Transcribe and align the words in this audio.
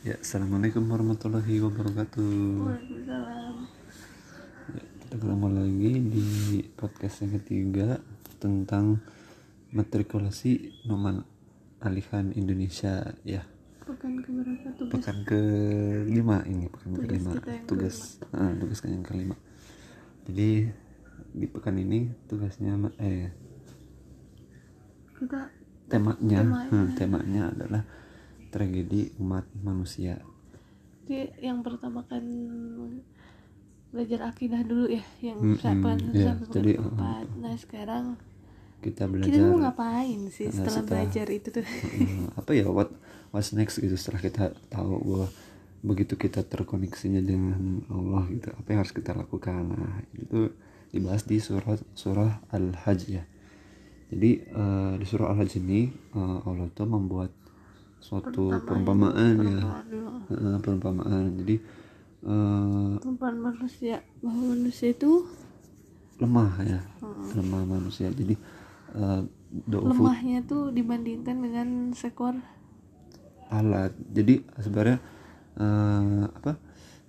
Ya, 0.00 0.16
assalamualaikum 0.16 0.80
warahmatullahi 0.88 1.60
wabarakatuh. 1.60 2.32
Waalaikumsalam. 2.64 3.54
Ya, 4.72 4.82
kita 4.96 5.14
ketemu 5.20 5.46
lagi 5.52 5.92
di 6.00 6.26
podcast 6.72 7.16
yang 7.20 7.32
ketiga 7.36 7.88
tentang 8.40 9.04
matrikulasi 9.76 10.72
Noman 10.88 11.20
Alihan 11.84 12.32
Indonesia. 12.32 13.12
Ya, 13.28 13.44
Pekan 13.84 14.24
keberapa 14.24 14.68
tugas? 14.78 14.92
pekan 14.96 15.16
kelima 15.28 16.40
ini, 16.48 16.72
pekan 16.72 16.90
Tugas 16.96 17.04
kelima. 17.04 17.30
kita 17.36 17.50
yang 17.52 17.66
Tugas, 17.68 17.96
ah, 18.32 18.52
tugas 18.56 18.78
yang 18.88 19.04
kelima. 19.04 19.36
Jadi 20.24 20.50
di 21.30 21.46
pekan 21.46 21.76
ini 21.76 22.08
tugasnya 22.24 22.72
eh 22.98 23.28
Kita 25.12 25.40
temanya, 25.92 26.40
Temanya. 26.40 26.70
hmm, 26.72 26.88
temanya 26.96 27.42
adalah 27.52 27.82
tragedi 28.50 29.14
umat 29.22 29.46
manusia. 29.62 30.20
di 31.06 31.26
yang 31.42 31.62
pertama 31.66 32.06
kan 32.06 32.22
belajar 33.90 34.30
akidah 34.30 34.62
dulu 34.62 34.86
ya, 34.86 35.02
yang 35.18 35.38
iya, 35.42 35.58
sampai 35.58 35.98
pekan 35.98 36.38
jadi, 36.54 36.72
keempat. 36.78 37.26
Nah 37.42 37.54
sekarang 37.58 38.04
Kita 38.80 39.04
kita 39.04 39.12
belajar 39.12 39.42
mau 39.50 39.60
ngapain 39.66 40.20
sih 40.32 40.46
Nah, 40.48 40.54
setelah, 40.56 40.72
setelah- 40.72 40.88
belajar 41.04 41.26
itu 41.28 41.48
tuh? 41.52 41.66
Apa 42.40 42.50
ya 42.54 42.66
what 42.70 42.88
what's 43.34 43.50
next 43.52 43.82
gitu 43.82 43.94
setelah 43.98 44.22
kita 44.22 44.44
tahu 44.70 44.98
bahwa 45.02 45.28
begitu 45.80 46.14
kita 46.16 46.44
terkoneksinya 46.44 47.24
dengan 47.24 47.80
Allah 47.88 48.28
gitu 48.28 48.52
apa 48.52 48.68
yang 48.68 48.80
harus 48.84 48.92
kita 48.92 49.16
lakukan 49.16 49.64
nah 49.64 50.04
itu 50.12 50.52
dibahas 50.92 51.24
di 51.24 51.40
surah 51.40 51.80
surah 51.96 52.44
al 52.52 52.76
hajj 52.84 53.00
ya 53.08 53.24
jadi 54.12 54.30
eh, 54.44 54.92
di 55.00 55.06
surah 55.08 55.32
al 55.32 55.40
hajj 55.40 55.56
ini 55.56 55.88
eh, 55.88 56.38
Allah 56.44 56.68
tuh 56.76 56.84
membuat 56.84 57.32
suatu 58.00 58.50
perumpamaan. 58.64 59.34
ya. 59.38 59.60
Perumpamaan 59.60 59.84
dulu. 59.88 60.10
Eh, 60.32 60.58
perumpamaan. 60.60 61.24
Jadi 61.44 61.56
Perumpamaan 63.00 63.38
manusia 63.40 64.04
bahwa 64.20 64.42
manusia 64.52 64.88
itu 64.92 65.24
lemah 66.20 66.52
ya. 66.64 66.80
Lemah 67.32 67.62
manusia. 67.64 68.12
Jadi 68.12 68.36
do'fu 69.50 70.02
lemahnya 70.02 70.46
tuh 70.46 70.70
dibandingkan 70.70 71.36
dengan 71.42 71.68
seekor 71.94 72.38
lalat. 73.50 73.92
Jadi 74.14 74.46
sebenarnya 74.62 74.98
eh, 75.58 76.22
apa 76.30 76.52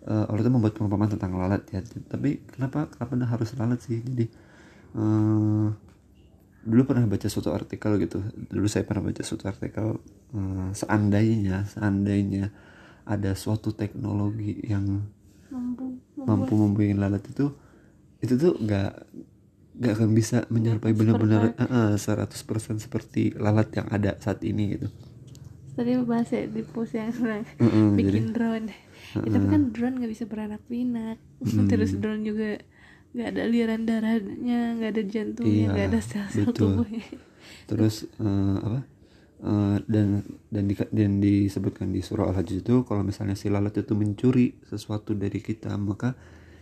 eh, 0.09 0.25
Allah 0.25 0.41
itu 0.41 0.51
membuat 0.51 0.73
perumpamaan 0.73 1.11
tentang 1.13 1.37
lalat 1.37 1.61
ya. 1.69 1.85
Tapi 1.85 2.41
kenapa 2.49 2.89
kenapa 2.89 3.13
harus 3.29 3.53
lalat 3.55 3.79
sih? 3.83 4.01
Jadi 4.01 4.25
eh, 4.97 5.67
dulu 6.61 6.81
pernah 6.93 7.05
baca 7.09 7.27
suatu 7.27 7.49
artikel 7.53 7.97
gitu. 8.01 8.21
Dulu 8.49 8.67
saya 8.69 8.85
pernah 8.85 9.09
baca 9.09 9.21
suatu 9.25 9.45
artikel 9.49 9.97
eh, 10.35 10.69
seandainya 10.77 11.65
seandainya 11.69 12.53
ada 13.05 13.33
suatu 13.33 13.73
teknologi 13.73 14.61
yang 14.65 15.01
mampu 15.51 15.99
mampu 16.15 16.53
membuat 16.53 16.95
lalat 17.01 17.23
itu 17.27 17.51
itu 18.21 18.33
tuh 18.37 18.53
nggak 18.61 18.91
nggak 19.81 19.93
akan 19.97 20.09
bisa 20.13 20.45
menyerupai 20.53 20.93
benar-benar 20.93 21.57
eh, 21.57 21.65
eh, 21.65 21.91
100% 21.97 22.77
seperti 22.77 23.33
lalat 23.35 23.73
yang 23.73 23.87
ada 23.89 24.13
saat 24.21 24.45
ini 24.45 24.77
gitu. 24.77 24.87
Tadi 25.73 25.97
bahas 26.03 26.29
ya 26.29 26.45
di 26.45 26.61
post 26.67 26.93
yang 26.93 27.09
senang 27.15 27.47
Mm-mm, 27.57 27.95
bikin 27.95 28.35
drone. 28.35 28.69
Ya, 29.23 29.29
tapi 29.33 29.45
kan 29.49 29.61
drone 29.73 29.95
nggak 29.97 30.11
bisa 30.11 30.25
beranak 30.29 30.61
pinak. 30.69 31.17
Terus 31.71 31.97
drone 31.97 32.21
juga 32.21 32.59
nggak 33.11 33.27
ada 33.27 33.41
aliran 33.43 33.81
darahnya 33.83 34.59
nggak 34.79 34.89
ada 34.95 35.03
jantungnya 35.03 35.51
Iya, 35.51 35.71
nggak 35.75 35.87
ada 35.91 35.99
sel-sel 35.99 36.45
betul. 36.47 36.71
tubuhnya. 36.79 37.05
Terus 37.67 37.95
eh, 38.19 38.57
apa? 38.61 38.79
Eh, 39.41 39.77
dan 39.89 40.07
dan 40.53 40.63
di, 40.69 40.75
dan 40.77 41.11
disebutkan 41.17 41.89
di 41.89 41.99
surah 42.05 42.29
al-hajj 42.29 42.61
itu 42.61 42.85
kalau 42.85 43.01
misalnya 43.01 43.33
si 43.33 43.49
lalat 43.49 43.73
itu 43.73 43.93
mencuri 43.97 44.53
sesuatu 44.69 45.17
dari 45.17 45.41
kita 45.41 45.73
maka 45.81 46.13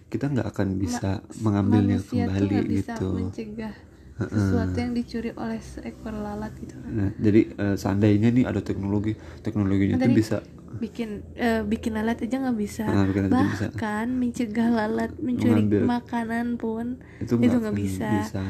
kita 0.09 0.25
nggak 0.31 0.47
akan 0.47 0.67
bisa 0.79 1.21
mengambilnya 1.43 1.99
tuh 2.01 2.17
kembali 2.23 2.57
bisa 2.65 2.95
gitu. 2.97 3.07
mencegah 3.13 3.75
sesuatu 4.19 4.75
yang 4.79 4.91
dicuri 4.95 5.31
oleh 5.35 5.59
seekor 5.59 6.15
lalat 6.15 6.51
gitu. 6.59 6.75
Kan 6.79 6.91
nah 6.95 7.09
jadi 7.19 7.41
eh, 7.51 7.75
seandainya 7.75 8.29
nih 8.31 8.45
ada 8.47 8.63
teknologi 8.63 9.13
teknologinya 9.43 9.95
itu 9.99 10.07
Tadi- 10.07 10.17
bisa 10.17 10.37
bikin 10.71 11.09
eh, 11.33 11.61
bikin 11.61 11.91
lalat 11.91 12.19
aja 12.19 12.37
nggak 12.37 12.55
bisa 12.55 12.83
Nah, 12.83 13.03
aja 13.03 13.21
bisa. 13.21 13.29
bahkan 13.67 14.07
mencegah 14.11 14.69
lalat 14.69 15.11
mencuri 15.17 15.65
Mengambil. 15.65 15.81
makanan 15.83 16.47
pun 16.55 16.85
itu 17.19 17.33
nggak 17.35 17.73
bisa. 17.73 18.09
bisa 18.21 18.41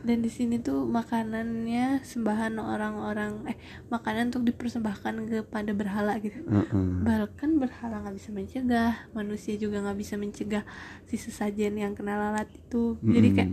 dan 0.00 0.18
di 0.18 0.28
sini 0.28 0.56
tuh 0.58 0.84
makanannya 0.84 2.00
sembahan 2.00 2.56
orang-orang 2.56 3.44
eh 3.46 3.56
makanan 3.86 4.30
untuk 4.30 4.46
dipersembahkan 4.46 5.14
kepada 5.26 5.70
berhala 5.70 6.16
gitu 6.18 6.40
Eh, 6.40 6.56
eh. 6.56 6.88
bahkan 7.00 7.50
berhala 7.54 8.00
nggak 8.00 8.16
bisa 8.16 8.30
mencegah 8.30 8.92
manusia 9.12 9.54
juga 9.54 9.80
nggak 9.80 9.98
bisa 9.98 10.14
mencegah 10.14 10.64
si 11.04 11.16
sesajen 11.16 11.74
yang 11.74 11.92
kena 11.92 12.16
lalat 12.16 12.48
itu 12.50 12.96
jadi 13.02 13.28
kayak 13.32 13.52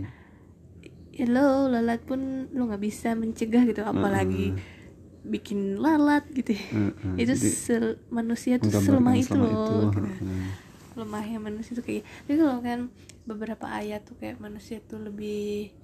ya 1.12 1.26
lo 1.26 1.68
lalat 1.68 2.02
pun 2.02 2.18
lo 2.50 2.66
nggak 2.66 2.82
bisa 2.82 3.12
mencegah 3.12 3.62
gitu 3.64 3.82
apalagi 3.82 4.50
bikin 5.24 5.80
lalat 5.80 6.28
gitu 6.36 6.52
ya. 6.52 6.64
Eh, 6.70 6.92
eh. 6.92 7.14
itu 7.24 7.32
Jadi, 7.32 7.48
sel- 7.48 7.98
manusia 8.12 8.60
tuh 8.60 8.68
selemah 8.70 9.16
itu 9.16 9.34
loh 9.34 9.48
itu, 9.50 9.74
gitu. 9.88 10.00
lemahnya 10.94 11.38
manusia 11.42 11.74
tuh 11.74 11.82
kayak 11.82 12.06
jadi 12.30 12.36
kalau 12.38 12.58
kan 12.62 12.80
beberapa 13.26 13.66
ayat 13.66 14.06
tuh 14.06 14.14
kayak 14.20 14.38
manusia 14.38 14.78
tuh 14.84 15.02
lebih 15.02 15.74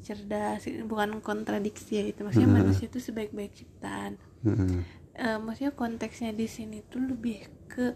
cerdas 0.00 0.64
bukan 0.88 1.20
kontradiksi 1.20 2.00
ya 2.00 2.04
itu 2.08 2.24
maksudnya 2.24 2.48
manusia 2.48 2.86
tuh 2.88 3.02
sebaik-baik 3.02 3.52
ciptaan 3.52 4.16
Eh, 4.46 4.54
eh. 4.54 4.82
Eh, 5.18 5.38
maksudnya 5.42 5.74
konteksnya 5.74 6.30
di 6.30 6.46
sini 6.46 6.78
tuh 6.86 7.02
lebih 7.02 7.42
ke 7.66 7.92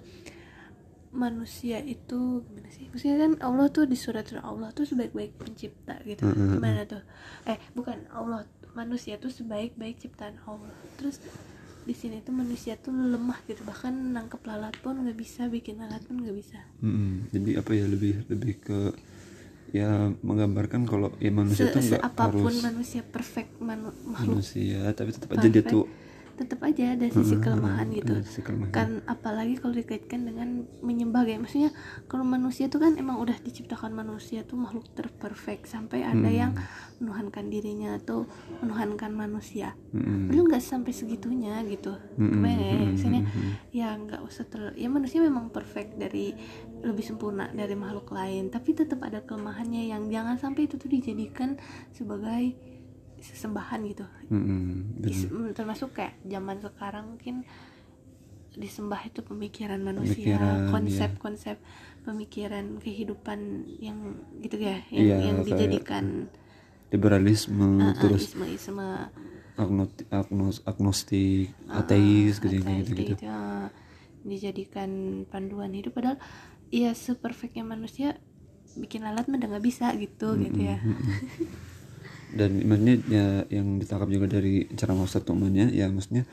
manusia 1.13 1.79
itu 1.85 2.41
gimana 2.43 2.69
sih? 2.73 2.89
Maksudnya 2.89 3.17
kan 3.21 3.33
Allah 3.45 3.69
tuh 3.69 3.85
di 3.85 3.95
surat 3.95 4.25
Allah 4.41 4.73
tuh 4.73 4.89
sebaik-baik 4.89 5.37
pencipta 5.37 6.01
gitu. 6.09 6.25
Mm-mm. 6.25 6.57
Gimana 6.57 6.89
tuh? 6.89 7.05
Eh, 7.45 7.61
bukan 7.77 8.09
Allah, 8.11 8.49
manusia 8.73 9.17
tuh 9.17 9.29
sebaik-baik 9.29 10.01
ciptaan 10.01 10.37
Allah. 10.45 10.73
Terus 10.97 11.21
di 11.83 11.95
sini 11.97 12.23
tuh 12.23 12.31
manusia 12.31 12.79
tuh 12.79 12.95
lemah 12.95 13.39
gitu. 13.45 13.63
Bahkan 13.63 14.15
nangkep 14.15 14.43
lalat 14.47 14.75
pun 14.81 14.97
nggak 14.97 15.19
bisa, 15.19 15.51
bikin 15.51 15.83
lalat 15.83 16.01
pun 16.07 16.21
nggak 16.23 16.37
bisa. 16.37 16.61
Mm-mm. 16.83 17.31
jadi 17.31 17.63
apa 17.63 17.71
ya 17.75 17.87
lebih 17.87 18.27
lebih 18.27 18.55
ke 18.59 18.79
ya 19.73 20.13
menggambarkan 20.21 20.85
kalau 20.85 21.17
ya 21.17 21.33
manusia 21.33 21.65
Se, 21.65 21.73
tuh 21.73 21.81
nggak 21.81 22.05
apa 22.05 22.29
pun 22.29 22.53
harus 22.53 22.61
manusia 22.61 23.01
perfect 23.01 23.57
manu- 23.57 23.97
makhluk 24.05 24.37
manusia 24.37 24.85
tapi 24.93 25.17
tetap 25.17 25.33
aja 25.33 25.49
dia 25.49 25.65
Perfect. 25.65 25.73
tuh 25.73 25.85
tetap 26.33 26.61
aja 26.65 26.97
ada 26.97 27.07
sisi 27.09 27.37
kelemahan 27.39 27.87
gitu. 27.93 28.17
ada 28.19 28.25
sisi 28.25 28.41
kelemahan. 28.41 28.73
kan 28.73 28.91
apalagi 29.05 29.61
kalau 29.61 29.75
dikaitkan 29.77 30.25
dengan 30.25 30.65
menyembah 30.81 31.23
kayak 31.29 31.45
maksudnya 31.45 31.71
kalau 32.09 32.25
manusia 32.25 32.67
tuh 32.67 32.81
kan 32.81 32.97
emang 32.97 33.21
udah 33.21 33.37
diciptakan 33.41 33.93
manusia 33.93 34.43
tuh 34.43 34.57
makhluk 34.57 34.89
terperfect 34.97 35.69
sampai 35.69 36.03
ada 36.03 36.23
Hmm. 36.23 36.39
yang 36.39 36.53
menuhankan 37.03 37.51
dirinya 37.51 37.99
atau 37.99 38.31
menuhankan 38.63 39.11
manusia 39.11 39.75
Mm-mm. 39.91 40.31
belum 40.31 40.49
nggak 40.49 40.63
sampai 40.63 40.95
segitunya 40.95 41.59
gitu 41.67 41.99
Mm-mm, 42.15 42.31
kebayang 42.31 42.63
ya 42.63 42.73
mm-mm, 42.73 42.89
maksudnya 42.95 43.23
mm-mm. 43.27 43.51
ya 43.75 43.89
nggak 43.99 44.21
usah 44.23 44.45
ter 44.47 44.71
ya 44.79 44.87
manusia 44.87 45.19
memang 45.19 45.51
perfect 45.51 45.99
dari 45.99 46.31
lebih 46.83 47.03
sempurna 47.03 47.51
dari 47.51 47.75
makhluk 47.75 48.11
lain 48.15 48.49
tapi 48.55 48.73
tetap 48.73 49.03
ada 49.03 49.19
kelemahannya 49.23 49.91
yang 49.91 50.07
jangan 50.09 50.39
sampai 50.39 50.71
itu 50.71 50.79
tuh 50.79 50.87
dijadikan 50.89 51.59
sebagai 51.91 52.55
sesembahan 53.23 53.81
gitu. 53.87 54.05
Mm-mm. 54.29 54.99
Dan- 54.99 55.09
Is- 55.09 55.31
mm, 55.31 55.55
termasuk 55.55 55.95
kayak 55.95 56.19
zaman 56.23 56.59
sekarang 56.59 57.17
mungkin 57.17 57.47
disembah 58.53 59.01
itu 59.09 59.25
pemikiran 59.25 59.81
manusia 59.81 60.37
Pemikiran, 60.37 60.69
konsep-konsep 60.69 61.57
pemikiran 62.05 62.77
kehidupan 62.77 63.39
yang 63.81 63.99
gitu 64.45 64.61
ya 64.61 64.77
yang, 64.93 65.01
Iya, 65.01 65.17
yang 65.25 65.37
dijadikan 65.41 66.29
liberalisme 66.93 67.81
uh, 67.81 67.89
uh, 67.89 67.95
terus 67.97 68.29
isme 68.29 68.45
isme 68.45 68.85
agnoti- 69.57 70.05
agnos 70.13 70.61
agnostik 70.63 71.49
ateis 71.65 72.37
gitu 72.45 72.61
ateis 72.61 72.85
gitu 72.85 72.93
gitu 72.93 73.03
gitu, 73.17 73.25
uh, 73.25 73.73
dijadikan 74.23 74.91
panduan 75.27 75.73
hidup. 75.73 75.97
Padahal 75.97 76.21
ya 76.69 76.93
seperfectnya 76.93 77.65
manusia 77.65 78.21
bikin 78.77 79.01
lalat 79.01 79.29
mah 79.29 79.41
udah 79.41 79.49
nggak 79.49 79.65
bisa 79.65 79.93
gitu 79.97 80.37
gitu 80.37 80.61
ya 80.61 80.77
dan 82.33 82.65
maksudnya 82.65 82.97
ya 83.09 83.27
yang 83.53 83.77
ditangkap 83.77 84.09
juga 84.09 84.27
dari 84.41 84.69
cara 84.73 84.97
Ustadz 84.97 85.29
Tumannya 85.29 85.69
ya 85.73 85.89
maksudnya 85.93 86.25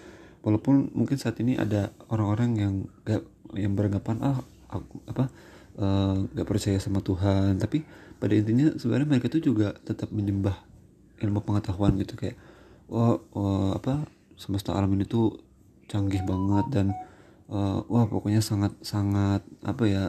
walaupun 0.44 0.96
mungkin 0.96 1.19
saat 1.19 1.40
ini 1.44 1.60
ada 1.60 1.92
orang-orang 2.07 2.50
yang 2.56 2.74
gak 3.04 3.24
yang 3.56 3.75
beranggapan 3.75 4.18
ah 4.24 4.40
aku 4.72 5.01
apa 5.10 5.25
eh, 5.80 6.16
gak 6.36 6.48
percaya 6.48 6.78
sama 6.80 7.04
Tuhan. 7.04 7.60
Tapi 7.60 7.84
pada 8.19 8.34
intinya 8.36 8.72
sebenarnya 8.75 9.07
mereka 9.07 9.28
tuh 9.31 9.44
juga 9.44 9.75
tetap 9.84 10.12
menyembah 10.12 10.56
ilmu 11.19 11.44
pengetahuan 11.44 12.00
gitu 12.00 12.16
kayak 12.16 12.40
wah, 12.88 13.19
wah, 13.36 13.75
apa 13.75 14.07
semesta 14.40 14.72
alam 14.75 14.92
ini 14.96 15.04
tuh 15.04 15.36
canggih 15.92 16.24
banget 16.24 16.66
dan 16.72 16.88
eh, 17.51 17.80
wah 17.88 18.06
pokoknya 18.07 18.40
sangat 18.40 18.75
sangat 18.86 19.44
apa 19.66 19.84
ya 19.88 20.04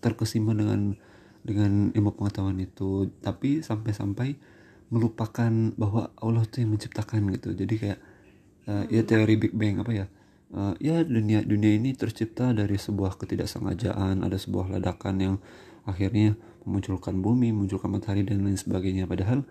terkesima 0.00 0.56
dengan 0.56 0.96
dengan 1.44 1.92
ilmu 1.92 2.16
pengetahuan 2.16 2.56
itu. 2.60 3.12
Tapi 3.20 3.60
sampai-sampai 3.60 4.36
melupakan 4.90 5.50
bahwa 5.78 6.10
Allah 6.18 6.44
tuh 6.46 6.66
yang 6.66 6.74
menciptakan 6.74 7.30
gitu. 7.38 7.54
Jadi 7.54 7.74
kayak 7.78 7.98
eh, 8.66 8.84
ya 8.90 9.02
teori 9.06 9.34
Big 9.38 9.54
Bang 9.54 9.80
apa 9.80 9.92
ya? 9.94 10.06
Uh, 10.50 10.74
ya 10.82 11.06
dunia 11.06 11.46
dunia 11.46 11.78
ini 11.78 11.94
tercipta 11.94 12.50
dari 12.50 12.74
sebuah 12.74 13.14
ketidaksengajaan 13.22 14.26
ada 14.26 14.34
sebuah 14.34 14.74
ledakan 14.74 15.14
yang 15.22 15.34
akhirnya 15.86 16.34
memunculkan 16.66 17.22
bumi 17.22 17.54
memunculkan 17.54 17.86
matahari 17.86 18.26
dan 18.26 18.42
lain 18.42 18.58
sebagainya. 18.58 19.06
Padahal 19.06 19.46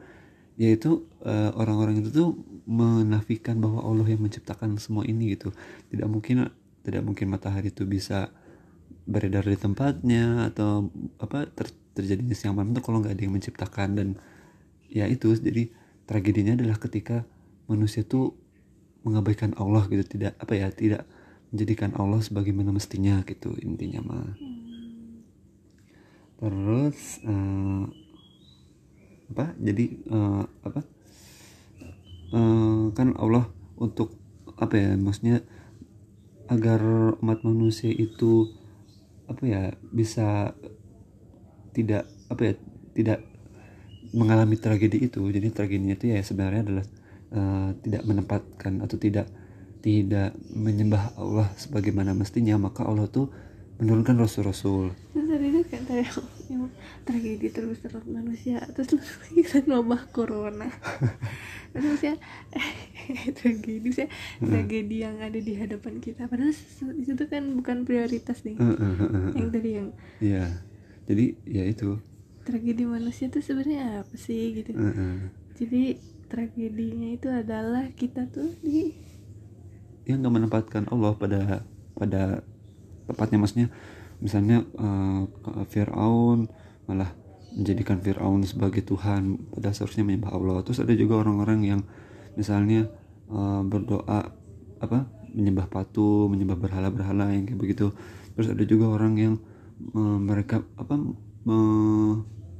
yaitu 0.59 1.07
uh, 1.23 1.55
orang-orang 1.55 2.03
itu 2.03 2.11
tuh 2.11 2.29
menafikan 2.67 3.63
bahwa 3.63 3.79
Allah 3.79 4.11
yang 4.11 4.19
menciptakan 4.27 4.75
semua 4.75 5.07
ini 5.07 5.39
gitu. 5.39 5.55
Tidak 5.87 6.03
mungkin 6.03 6.51
tidak 6.83 7.03
mungkin 7.07 7.31
matahari 7.31 7.71
itu 7.71 7.87
bisa 7.87 8.27
beredar 9.07 9.47
di 9.47 9.55
tempatnya 9.55 10.51
atau 10.51 10.91
apa 11.15 11.47
ter, 11.47 11.71
terjadinya 11.95 12.35
siang 12.35 12.59
malam 12.59 12.75
itu 12.75 12.83
kalau 12.83 12.99
nggak 12.99 13.15
ada 13.15 13.23
yang 13.23 13.35
menciptakan. 13.39 13.89
Dan 13.95 14.07
ya 14.89 15.05
itu. 15.05 15.31
Jadi 15.31 15.71
tragedinya 16.09 16.57
adalah 16.57 16.77
ketika 16.81 17.23
manusia 17.69 18.03
tuh 18.03 18.35
mengabaikan 19.05 19.55
Allah 19.55 19.85
gitu. 19.87 20.03
Tidak 20.03 20.35
apa 20.37 20.53
ya 20.57 20.69
tidak 20.73 21.05
menjadikan 21.49 21.93
Allah 21.97 22.21
sebagaimana 22.21 22.69
mestinya 22.73 23.21
gitu 23.25 23.53
intinya 23.61 24.01
mah. 24.05 24.33
Terus 26.39 27.21
uh, 27.25 27.85
apa? 29.33 29.45
Jadi 29.57 29.85
uh, 30.09 30.43
apa? 30.65 30.81
Uh, 32.29 32.93
kan 32.93 33.17
Allah 33.17 33.49
untuk 33.81 34.13
apa 34.59 34.75
ya 34.75 34.93
maksudnya 34.99 35.41
agar 36.49 36.81
umat 37.21 37.45
manusia 37.45 37.89
itu 37.89 38.49
apa 39.29 39.43
ya 39.45 39.63
bisa 39.93 40.57
tidak 41.71 42.09
apa 42.33 42.41
ya 42.41 42.53
tidak 42.97 43.19
mengalami 44.13 44.55
tragedi 44.57 45.09
itu. 45.09 45.21
Jadi 45.29 45.47
tragedinya 45.53 45.95
itu 45.95 46.05
ya 46.13 46.19
sebenarnya 46.21 46.61
adalah 46.65 46.85
uh, 47.33 47.69
tidak 47.81 48.03
menempatkan 48.05 48.73
atau 48.81 48.97
tidak 48.97 49.27
tidak 49.79 50.35
menyembah 50.51 51.15
Allah 51.15 51.47
sebagaimana 51.55 52.11
mestinya 52.11 52.59
maka 52.59 52.83
Allah 52.83 53.07
tuh 53.07 53.31
menurunkan 53.79 54.19
rasul-rasul. 54.19 54.91
Terus 55.15 55.39
itu 55.39 55.61
kan 55.71 55.81
yang 56.51 56.67
tragedi 57.07 57.47
terbesar 57.47 57.95
manusia 58.03 58.59
terus 58.75 58.91
kan 59.55 59.63
wabah 59.71 60.03
corona. 60.11 60.67
Terus 61.69 62.01
ya 62.01 62.17
tragedi 63.37 63.93
saya 63.93 64.09
tragedi 64.41 65.05
yang 65.05 65.21
ada 65.23 65.37
di 65.37 65.53
hadapan 65.55 66.01
kita. 66.03 66.27
Padahal 66.27 66.51
itu 66.97 67.23
kan 67.29 67.43
bukan 67.55 67.85
prioritas 67.87 68.43
nih. 68.43 68.57
Yang 69.37 69.49
tadi 69.53 69.69
yang 69.77 69.87
iya. 70.19 70.45
Jadi 71.07 71.25
ya 71.47 71.63
itu 71.65 72.01
tragedi 72.49 72.83
manusia 72.89 73.29
tuh 73.29 73.45
sebenarnya 73.45 74.01
apa 74.01 74.15
sih 74.17 74.57
gitu. 74.57 74.73
Uh 74.73 74.89
-uh. 74.89 75.15
jadi 75.53 76.01
tragedinya 76.29 77.09
itu 77.13 77.29
adalah 77.29 77.85
kita 77.93 78.25
tuh 78.29 78.49
di 78.65 78.93
yang 80.09 80.25
nggak 80.25 80.35
menempatkan 80.41 80.89
Allah 80.89 81.13
pada 81.13 81.61
pada 81.93 82.41
tepatnya 83.05 83.37
maksudnya 83.37 83.67
misalnya 84.17 84.65
uh, 84.77 85.29
Fir'aun 85.69 86.49
malah 86.89 87.13
menjadikan 87.53 88.01
Fir'aun 88.01 88.41
sebagai 88.45 88.81
Tuhan 88.85 89.37
pada 89.53 89.73
seharusnya 89.73 90.05
menyembah 90.05 90.33
Allah. 90.33 90.57
Terus 90.65 90.81
ada 90.81 90.93
juga 90.93 91.21
orang-orang 91.21 91.59
yang 91.65 91.81
misalnya 92.33 92.89
uh, 93.29 93.61
berdoa 93.65 94.33
apa 94.79 94.99
menyembah 95.29 95.69
patung 95.69 96.33
menyembah 96.33 96.57
berhala-berhala 96.57 97.33
yang 97.33 97.45
kayak 97.45 97.59
begitu. 97.61 97.93
Terus 98.33 98.53
ada 98.53 98.63
juga 98.65 98.89
orang 98.89 99.13
yang 99.17 99.33
uh, 99.93 100.17
mereka 100.17 100.65
apa 100.77 100.95
uh, 101.45 102.13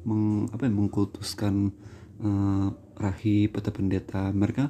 meng, 0.06 0.48
apa 0.52 0.68
ya, 0.68 0.72
mengkultuskan 0.72 1.74
uh, 2.24 2.68
rahib 3.00 3.56
atau 3.56 3.72
pendeta. 3.72 4.30
Mereka 4.32 4.64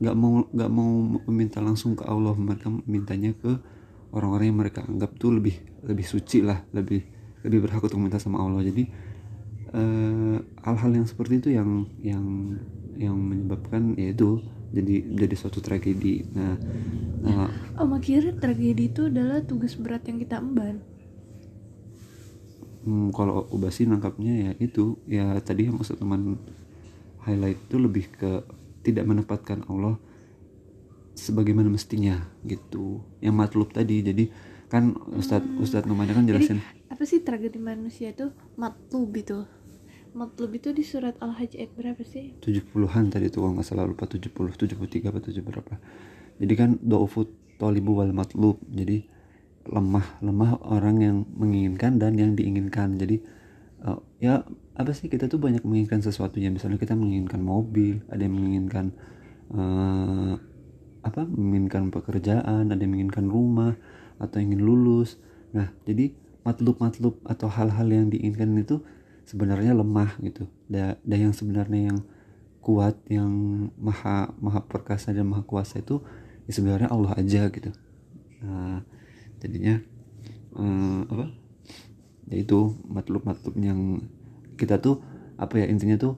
nggak 0.00 0.16
mau 0.16 0.44
nggak 0.50 0.70
mau 0.72 0.90
meminta 1.30 1.60
langsung 1.60 1.94
ke 1.94 2.04
Allah. 2.04 2.34
Mereka 2.34 2.68
mintanya 2.88 3.32
ke 3.36 3.56
orang-orang 4.14 4.46
yang 4.50 4.58
mereka 4.58 4.80
anggap 4.86 5.16
tuh 5.18 5.34
lebih 5.34 5.58
lebih 5.84 6.06
suci 6.06 6.40
lah 6.40 6.62
lebih 6.72 7.02
lebih 7.44 7.68
berhak 7.68 7.84
untuk 7.84 8.00
minta 8.00 8.16
sama 8.16 8.40
Allah. 8.40 8.64
Jadi 8.64 8.88
hal-hal 10.64 10.90
uh, 10.90 10.96
yang 10.96 11.06
seperti 11.06 11.42
itu 11.42 11.48
yang 11.52 11.84
yang 12.00 12.24
yang 12.94 13.16
menyebabkan 13.18 13.98
yaitu 13.98 14.38
jadi 14.70 15.02
jadi 15.14 15.34
suatu 15.34 15.58
tragedi. 15.58 16.24
Nah 16.30 16.54
uh, 17.26 17.50
oh 17.82 17.98
kira 17.98 18.32
tragedi 18.34 18.90
itu 18.90 19.10
adalah 19.10 19.42
tugas 19.42 19.74
berat 19.74 20.06
yang 20.06 20.22
kita 20.22 20.38
emban 20.38 20.93
hmm, 22.84 23.08
kalau 23.16 23.48
Ubasi 23.50 23.88
nangkapnya 23.88 24.32
ya 24.32 24.50
itu 24.60 25.00
ya 25.08 25.34
tadi 25.40 25.66
yang 25.66 25.80
maksud 25.80 25.98
teman 25.98 26.36
highlight 27.24 27.58
itu 27.58 27.76
lebih 27.80 28.04
ke 28.12 28.44
tidak 28.84 29.08
menempatkan 29.08 29.64
Allah 29.66 29.96
sebagaimana 31.16 31.72
mestinya 31.72 32.20
gitu. 32.44 33.00
Yang 33.24 33.34
matlub 33.34 33.68
tadi 33.72 34.04
jadi 34.04 34.28
kan 34.68 34.92
Ustadz 35.16 35.48
hmm. 35.48 35.64
Ustadz 35.64 35.88
Numanya 35.88 36.12
kan 36.14 36.28
jelasin. 36.28 36.60
jadi, 36.60 36.92
apa 36.92 37.02
sih 37.08 37.24
tragedi 37.24 37.56
manusia 37.56 38.12
itu? 38.12 38.30
Matlub 38.60 39.10
itu. 39.16 39.48
Matlub 40.14 40.50
itu 40.54 40.70
di 40.70 40.86
surat 40.86 41.18
Al-Hajj 41.18 41.58
ayat 41.58 41.72
berapa 41.74 42.02
sih? 42.06 42.38
70-an 42.38 43.10
tadi 43.10 43.26
tuh 43.34 43.42
kalau 43.42 43.58
nggak 43.58 43.66
salah 43.66 43.82
lupa 43.82 44.06
70 44.06 44.30
73 44.30 45.10
atau 45.10 45.18
70 45.18 45.42
berapa. 45.42 45.74
Jadi 46.38 46.54
kan 46.54 46.70
do'ufut 46.78 47.58
tolibu 47.58 47.98
wal 48.02 48.10
matlub 48.14 48.58
jadi 48.66 49.06
lemah 49.64 50.20
lemah 50.20 50.60
orang 50.60 50.96
yang 51.00 51.16
menginginkan 51.36 51.96
dan 51.96 52.16
yang 52.20 52.36
diinginkan. 52.36 53.00
Jadi 53.00 53.20
uh, 53.84 54.00
ya 54.20 54.44
apa 54.74 54.90
sih 54.92 55.06
kita 55.08 55.30
tuh 55.30 55.38
banyak 55.38 55.62
menginginkan 55.62 56.02
sesuatunya 56.02 56.50
misalnya 56.50 56.76
kita 56.76 56.98
menginginkan 56.98 57.40
mobil 57.40 58.02
ada 58.10 58.26
yang 58.26 58.34
menginginkan 58.34 58.90
uh, 59.54 60.34
apa 61.04 61.22
menginginkan 61.28 61.94
pekerjaan 61.94 62.72
ada 62.72 62.80
yang 62.80 62.92
menginginkan 62.96 63.28
rumah 63.28 63.76
atau 64.18 64.38
ingin 64.40 64.60
lulus. 64.60 65.20
Nah 65.52 65.70
jadi 65.88 66.12
matlub-matlub 66.44 67.24
atau 67.24 67.48
hal-hal 67.48 67.88
yang 67.88 68.06
diinginkan 68.12 68.52
itu 68.60 68.84
sebenarnya 69.24 69.72
lemah 69.72 70.20
gitu. 70.20 70.44
Dan 70.68 71.00
da 71.00 71.16
yang 71.16 71.32
sebenarnya 71.32 71.92
yang 71.92 71.98
kuat 72.64 72.96
yang 73.12 73.28
maha 73.76 74.32
maha 74.40 74.64
perkasa 74.64 75.12
dan 75.12 75.28
maha 75.28 75.44
kuasa 75.44 75.84
itu 75.84 76.00
ya 76.48 76.52
sebenarnya 76.52 76.88
Allah 76.88 77.12
aja 77.16 77.48
gitu. 77.52 77.72
Nah 78.44 78.84
jadinya 79.44 79.76
um, 80.56 81.04
apa 81.12 81.28
yaitu 82.32 82.72
matlub-matlub 82.88 83.52
yang 83.60 84.00
kita 84.56 84.80
tuh 84.80 85.04
apa 85.36 85.60
ya 85.60 85.66
intinya 85.68 86.00
tuh 86.00 86.16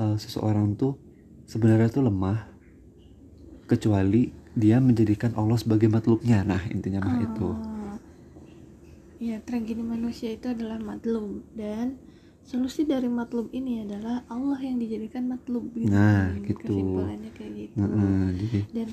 uh, 0.00 0.16
seseorang 0.16 0.74
tuh 0.80 0.96
sebenarnya 1.44 1.92
tuh 1.92 2.08
lemah 2.08 2.48
kecuali 3.68 4.32
dia 4.52 4.80
menjadikan 4.80 5.32
Allah 5.36 5.56
sebagai 5.56 5.88
matlubnya. 5.88 6.44
Nah 6.44 6.60
intinya 6.68 7.00
mah 7.00 7.16
oh. 7.16 7.24
itu. 7.24 7.48
Ya 9.22 9.38
tragedi 9.40 9.80
manusia 9.80 10.34
itu 10.34 10.50
adalah 10.50 10.76
matlub. 10.82 11.40
Dan 11.54 11.96
solusi 12.44 12.84
dari 12.84 13.08
matlub 13.08 13.48
ini 13.54 13.86
adalah 13.86 14.26
Allah 14.28 14.60
yang 14.60 14.76
dijadikan 14.76 15.30
matlub 15.30 15.72
gitu. 15.72 15.88
Nah 15.88 16.36
gitu. 16.42 16.58
kesimpulannya 16.58 17.30
kayak 17.32 17.52
gitu. 17.54 17.74
Nah, 17.80 18.28
jadi. 18.34 18.58
dan 18.74 18.88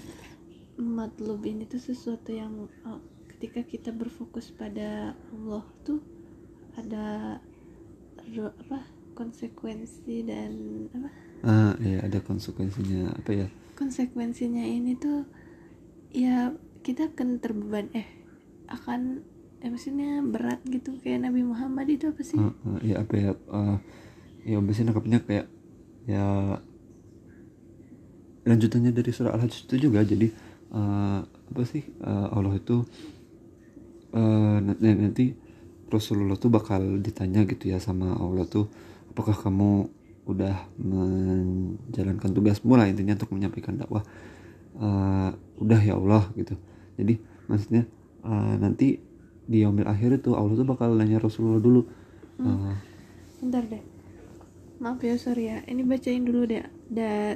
matlub 0.79 1.41
ini 1.43 1.67
tuh 1.67 1.81
sesuatu 1.81 2.31
yang 2.31 2.69
oh, 2.87 3.01
ketika 3.39 3.63
kita 3.63 3.95
berfokus 3.95 4.51
pada 4.51 5.15
Allah 5.31 5.63
tuh 5.87 6.03
ada 6.75 7.39
apa 8.35 8.83
konsekuensi 9.15 10.27
dan 10.27 10.51
apa? 10.91 11.09
Ah 11.47 11.71
ya 11.79 12.03
ada 12.03 12.19
konsekuensinya. 12.19 13.15
Apa 13.15 13.31
ya? 13.31 13.47
Konsekuensinya 13.79 14.59
ini 14.59 14.99
tuh 14.99 15.23
ya 16.11 16.51
kita 16.83 17.15
akan 17.15 17.39
terbeban 17.39 17.87
eh 17.95 18.11
akan 18.67 19.23
eh, 19.63 19.71
maksudnya 19.71 20.19
berat 20.19 20.59
gitu. 20.67 20.99
Kayak 20.99 21.31
Nabi 21.31 21.47
Muhammad 21.47 21.87
itu 21.87 22.11
apa 22.11 22.19
sih? 22.19 22.35
Uh, 22.35 22.51
uh, 22.67 22.77
ya 22.83 22.99
apa 22.99 23.13
ya? 23.15 23.31
Uh, 23.47 23.79
ya 24.43 24.59
biasanya 24.59 24.91
nangkapnya 24.91 25.23
kayak 25.23 25.47
ya 26.11 26.59
lanjutannya 28.43 28.91
dari 28.91 29.15
surah 29.15 29.31
al-hajj 29.31 29.63
itu 29.63 29.87
juga. 29.87 30.03
Jadi 30.03 30.27
uh, 30.75 31.23
apa 31.23 31.63
sih? 31.63 31.87
Uh, 32.03 32.35
Allah 32.35 32.59
itu 32.59 32.83
uh, 34.13 34.57
nanti 34.61 35.35
Rasulullah 35.89 36.37
tuh 36.37 36.53
bakal 36.53 37.01
ditanya 37.01 37.43
gitu 37.49 37.73
ya 37.73 37.81
sama 37.81 38.13
Allah 38.13 38.45
tuh 38.45 38.69
apakah 39.09 39.33
kamu 39.33 39.89
udah 40.29 40.69
menjalankan 40.77 42.29
tugasmu 42.29 42.77
lah 42.77 42.85
intinya 42.85 43.17
untuk 43.17 43.33
menyampaikan 43.33 43.75
dakwah. 43.81 44.05
Uh, 44.79 45.33
udah 45.57 45.81
ya 45.81 45.97
Allah 45.97 46.29
gitu. 46.37 46.53
Jadi 46.95 47.17
maksudnya 47.49 47.89
uh, 48.21 48.53
nanti 48.61 49.01
di 49.49 49.65
yaumil 49.65 49.89
akhir 49.89 50.21
itu 50.21 50.37
Allah 50.37 50.53
tuh 50.53 50.67
bakal 50.69 50.93
nanya 50.93 51.17
Rasulullah 51.17 51.57
dulu. 51.57 51.81
Hmm. 52.39 52.77
bentar 53.41 53.65
deh. 53.67 53.83
Maaf 54.79 55.01
ya 55.03 55.17
sorry 55.17 55.51
ya. 55.51 55.57
Ini 55.65 55.81
bacain 55.83 56.23
dulu 56.23 56.45
deh 56.47 56.63
da 56.87 57.35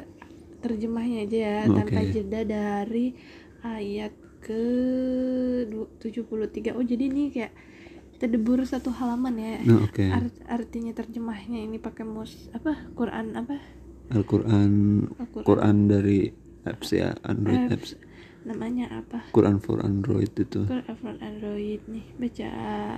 terjemahnya 0.63 1.27
aja 1.27 1.37
ya 1.37 1.59
okay. 1.67 1.75
tanpa 1.75 2.01
jeda 2.07 2.41
dari 2.47 3.05
ayat 3.65 4.13
ke 4.43 4.59
73 6.03 6.75
oh 6.75 6.83
jadi 6.83 7.03
ini 7.07 7.31
kayak 7.31 7.55
terdebur 8.23 8.63
satu 8.63 8.87
halaman 8.91 9.35
ya. 9.35 9.59
Nah, 9.67 9.83
okay. 9.83 10.07
Art, 10.07 10.31
artinya 10.47 10.95
terjemahnya 10.95 11.59
ini 11.59 11.75
pakai 11.75 12.07
mus 12.07 12.47
apa 12.55 12.91
Quran 12.95 13.35
apa? 13.35 13.59
Al-Quran 14.15 14.71
Al 15.19 15.43
Quran 15.43 15.77
dari 15.91 16.31
apps 16.63 16.95
ya 16.95 17.11
Android 17.27 17.67
apps, 17.67 17.99
apps. 17.99 18.47
namanya 18.47 19.03
apa? 19.03 19.27
Quran 19.35 19.59
for 19.59 19.83
Android 19.83 20.31
itu. 20.31 20.63
Quran 20.63 20.95
for 20.95 21.15
Android 21.19 21.83
nih. 21.87 22.05
Baca 22.15 22.49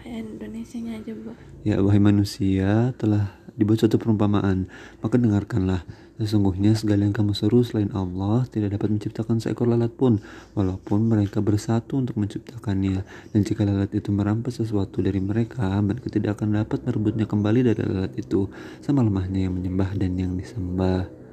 Indonesia 0.05 0.77
nya 0.77 0.93
aja 1.01 1.11
bu. 1.17 1.33
Ya 1.65 1.81
wahai 1.81 2.01
manusia 2.01 2.93
telah 3.01 3.33
dibuat 3.57 3.81
suatu 3.81 3.97
perumpamaan. 3.97 4.69
Maka 5.01 5.17
dengarkanlah 5.17 5.81
Sesungguhnya 6.15 6.71
segala 6.79 7.03
yang 7.03 7.11
kamu 7.11 7.35
seru 7.35 7.59
selain 7.67 7.91
Allah 7.91 8.47
Tidak 8.47 8.71
dapat 8.71 8.87
menciptakan 8.87 9.43
seekor 9.43 9.67
lalat 9.67 9.91
pun 9.91 10.23
Walaupun 10.55 11.11
mereka 11.11 11.43
bersatu 11.43 11.99
untuk 11.99 12.15
menciptakannya 12.15 13.03
Dan 13.35 13.39
jika 13.43 13.67
lalat 13.67 13.91
itu 13.91 14.15
merampas 14.15 14.63
sesuatu 14.63 15.03
dari 15.03 15.19
mereka 15.19 15.75
Mereka 15.83 16.07
tidak 16.07 16.39
akan 16.39 16.63
dapat 16.63 16.87
merebutnya 16.87 17.27
kembali 17.27 17.59
dari 17.67 17.81
lalat 17.83 18.15
itu 18.15 18.47
Sama 18.79 19.03
lemahnya 19.03 19.51
yang 19.51 19.59
menyembah 19.59 19.91
dan 19.99 20.15
yang 20.15 20.39
disembah 20.39 21.25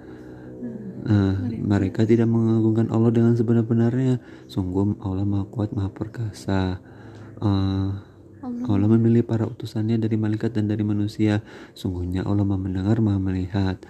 Nah, 1.03 1.35
mereka 1.51 2.07
tidak 2.07 2.31
mengagungkan 2.31 2.87
Allah 2.95 3.11
dengan 3.11 3.35
sebenar-benarnya. 3.35 4.23
Sungguh 4.47 5.03
Allah 5.03 5.27
Maha 5.27 5.51
Kuat, 5.51 5.75
Maha 5.75 5.91
Perkasa. 5.91 6.79
Eh, 7.43 7.91
Allah 8.43 8.89
memilih 8.91 9.27
para 9.27 9.43
utusannya 9.43 9.99
dari 9.99 10.15
malaikat 10.15 10.55
dan 10.55 10.71
dari 10.71 10.87
manusia. 10.87 11.43
Sungguhnya 11.75 12.23
Allah 12.23 12.47
Maha 12.47 12.62
mendengar, 12.62 13.03
Maha 13.03 13.19
melihat. 13.19 13.83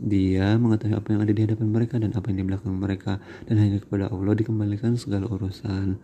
Dia 0.00 0.56
mengetahui 0.56 0.96
apa 0.96 1.08
yang 1.12 1.20
ada 1.20 1.32
di 1.36 1.42
hadapan 1.44 1.68
mereka 1.68 2.00
dan 2.00 2.16
apa 2.16 2.32
yang 2.32 2.38
di 2.40 2.46
belakang 2.48 2.72
mereka. 2.72 3.12
Dan 3.44 3.60
hanya 3.60 3.78
kepada 3.84 4.08
Allah 4.08 4.32
dikembalikan 4.32 4.96
segala 4.96 5.28
urusan. 5.28 6.00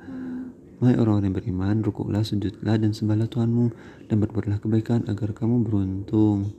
Wahai 0.77 1.01
orang-orang 1.01 1.33
yang 1.33 1.37
beriman, 1.41 1.77
rukuklah, 1.81 2.21
sujudlah, 2.21 2.77
dan 2.77 2.93
sembahlah 2.93 3.33
Tuhanmu, 3.33 3.73
dan 4.13 4.17
berbuatlah 4.21 4.61
kebaikan 4.61 5.09
agar 5.09 5.33
kamu 5.33 5.65
beruntung. 5.65 6.53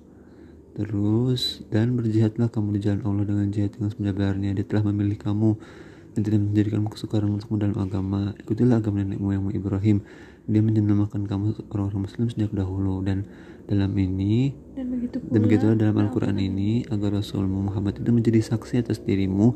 Terus, 0.73 1.61
dan 1.69 1.93
berjihadlah 1.93 2.49
kamu 2.49 2.77
di 2.77 2.79
jalan 2.81 3.01
Allah 3.05 3.25
dengan 3.29 3.53
jihad 3.53 3.77
yang 3.77 3.93
sebenarnya. 3.93 4.57
Dia 4.57 4.65
telah 4.65 4.89
memilih 4.89 5.21
kamu 5.21 5.53
dan 6.17 6.21
tidak 6.25 6.41
menjadikanmu 6.49 6.89
kesukaran 6.89 7.29
untukmu 7.29 7.61
dalam 7.61 7.77
agama. 7.77 8.33
Ikutilah 8.41 8.81
agama 8.81 9.05
nenek 9.05 9.21
moyangmu 9.21 9.53
Ibrahim. 9.53 10.01
Dia 10.49 10.65
menyenamakan 10.65 11.29
kamu 11.29 11.69
orang-orang 11.69 12.09
muslim 12.09 12.25
sejak 12.33 12.49
dahulu 12.57 13.05
dan 13.05 13.29
dalam 13.67 13.91
ini 13.99 14.55
dan 14.73 14.87
begitu 14.89 15.19
pula 15.19 15.31
dan 15.35 15.39
begitulah 15.43 15.75
dalam 15.75 15.97
Al-Quran 15.99 16.37
ini 16.39 16.87
agar 16.87 17.19
Rasulmu 17.19 17.67
Muhammad 17.67 17.99
itu 17.99 18.09
menjadi 18.15 18.39
saksi 18.39 18.87
atas 18.87 19.03
dirimu 19.03 19.53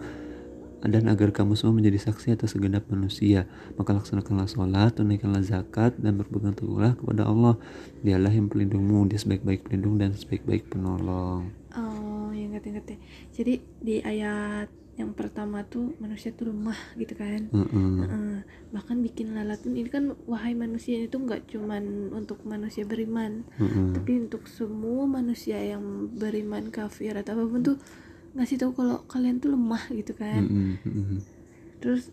dan 0.82 1.06
agar 1.14 1.30
kamu 1.30 1.54
semua 1.54 1.78
menjadi 1.78 2.10
saksi 2.10 2.34
atas 2.34 2.58
segenap 2.58 2.90
manusia. 2.90 3.46
Maka 3.78 3.94
laksanakanlah 3.94 4.50
sholat 4.50 4.98
tunaikanlah 4.98 5.46
zakat 5.46 5.94
dan 6.02 6.18
berpegang 6.18 6.58
teguhlah 6.58 6.98
kepada 6.98 7.30
Allah. 7.30 7.54
Dialah 8.02 8.34
yang 8.34 8.50
pelindungmu 8.50 9.06
dia 9.06 9.22
sebaik-baik 9.22 9.70
pelindung 9.70 10.02
dan 10.02 10.18
sebaik-baik 10.18 10.74
penolong. 10.74 11.54
Oh 11.78 12.34
ya 12.34 12.50
ngerti-ngerti 12.50 12.96
jadi 13.30 13.54
di 13.80 13.96
ayat 14.02 14.81
yang 15.00 15.16
pertama 15.16 15.64
tuh 15.64 15.96
manusia 16.04 16.36
tuh 16.36 16.52
lemah 16.52 16.78
gitu 17.00 17.16
kan 17.16 17.48
Mm-mm. 17.50 17.92
Heeh. 18.04 18.36
bahkan 18.76 19.00
bikin 19.00 19.32
lalat 19.34 19.64
ini 19.64 19.88
kan 19.88 20.14
wahai 20.28 20.52
manusia 20.52 21.00
itu 21.00 21.16
nggak 21.16 21.48
cuman 21.48 22.12
untuk 22.12 22.44
manusia 22.44 22.84
beriman 22.84 23.48
Mm-mm. 23.56 23.96
tapi 23.96 24.28
untuk 24.28 24.52
semua 24.52 25.08
manusia 25.08 25.58
yang 25.58 26.12
beriman 26.12 26.70
kafir 26.70 27.16
atau 27.16 27.40
apa 27.40 27.44
pun 27.48 27.62
tuh 27.64 27.78
ngasih 28.36 28.60
tahu 28.60 28.72
kalau 28.76 29.04
kalian 29.08 29.40
tuh 29.40 29.56
lemah 29.56 29.84
gitu 29.96 30.12
kan 30.12 30.44
Mm-mm. 30.44 30.84
Mm-mm. 30.84 31.20
terus 31.80 32.12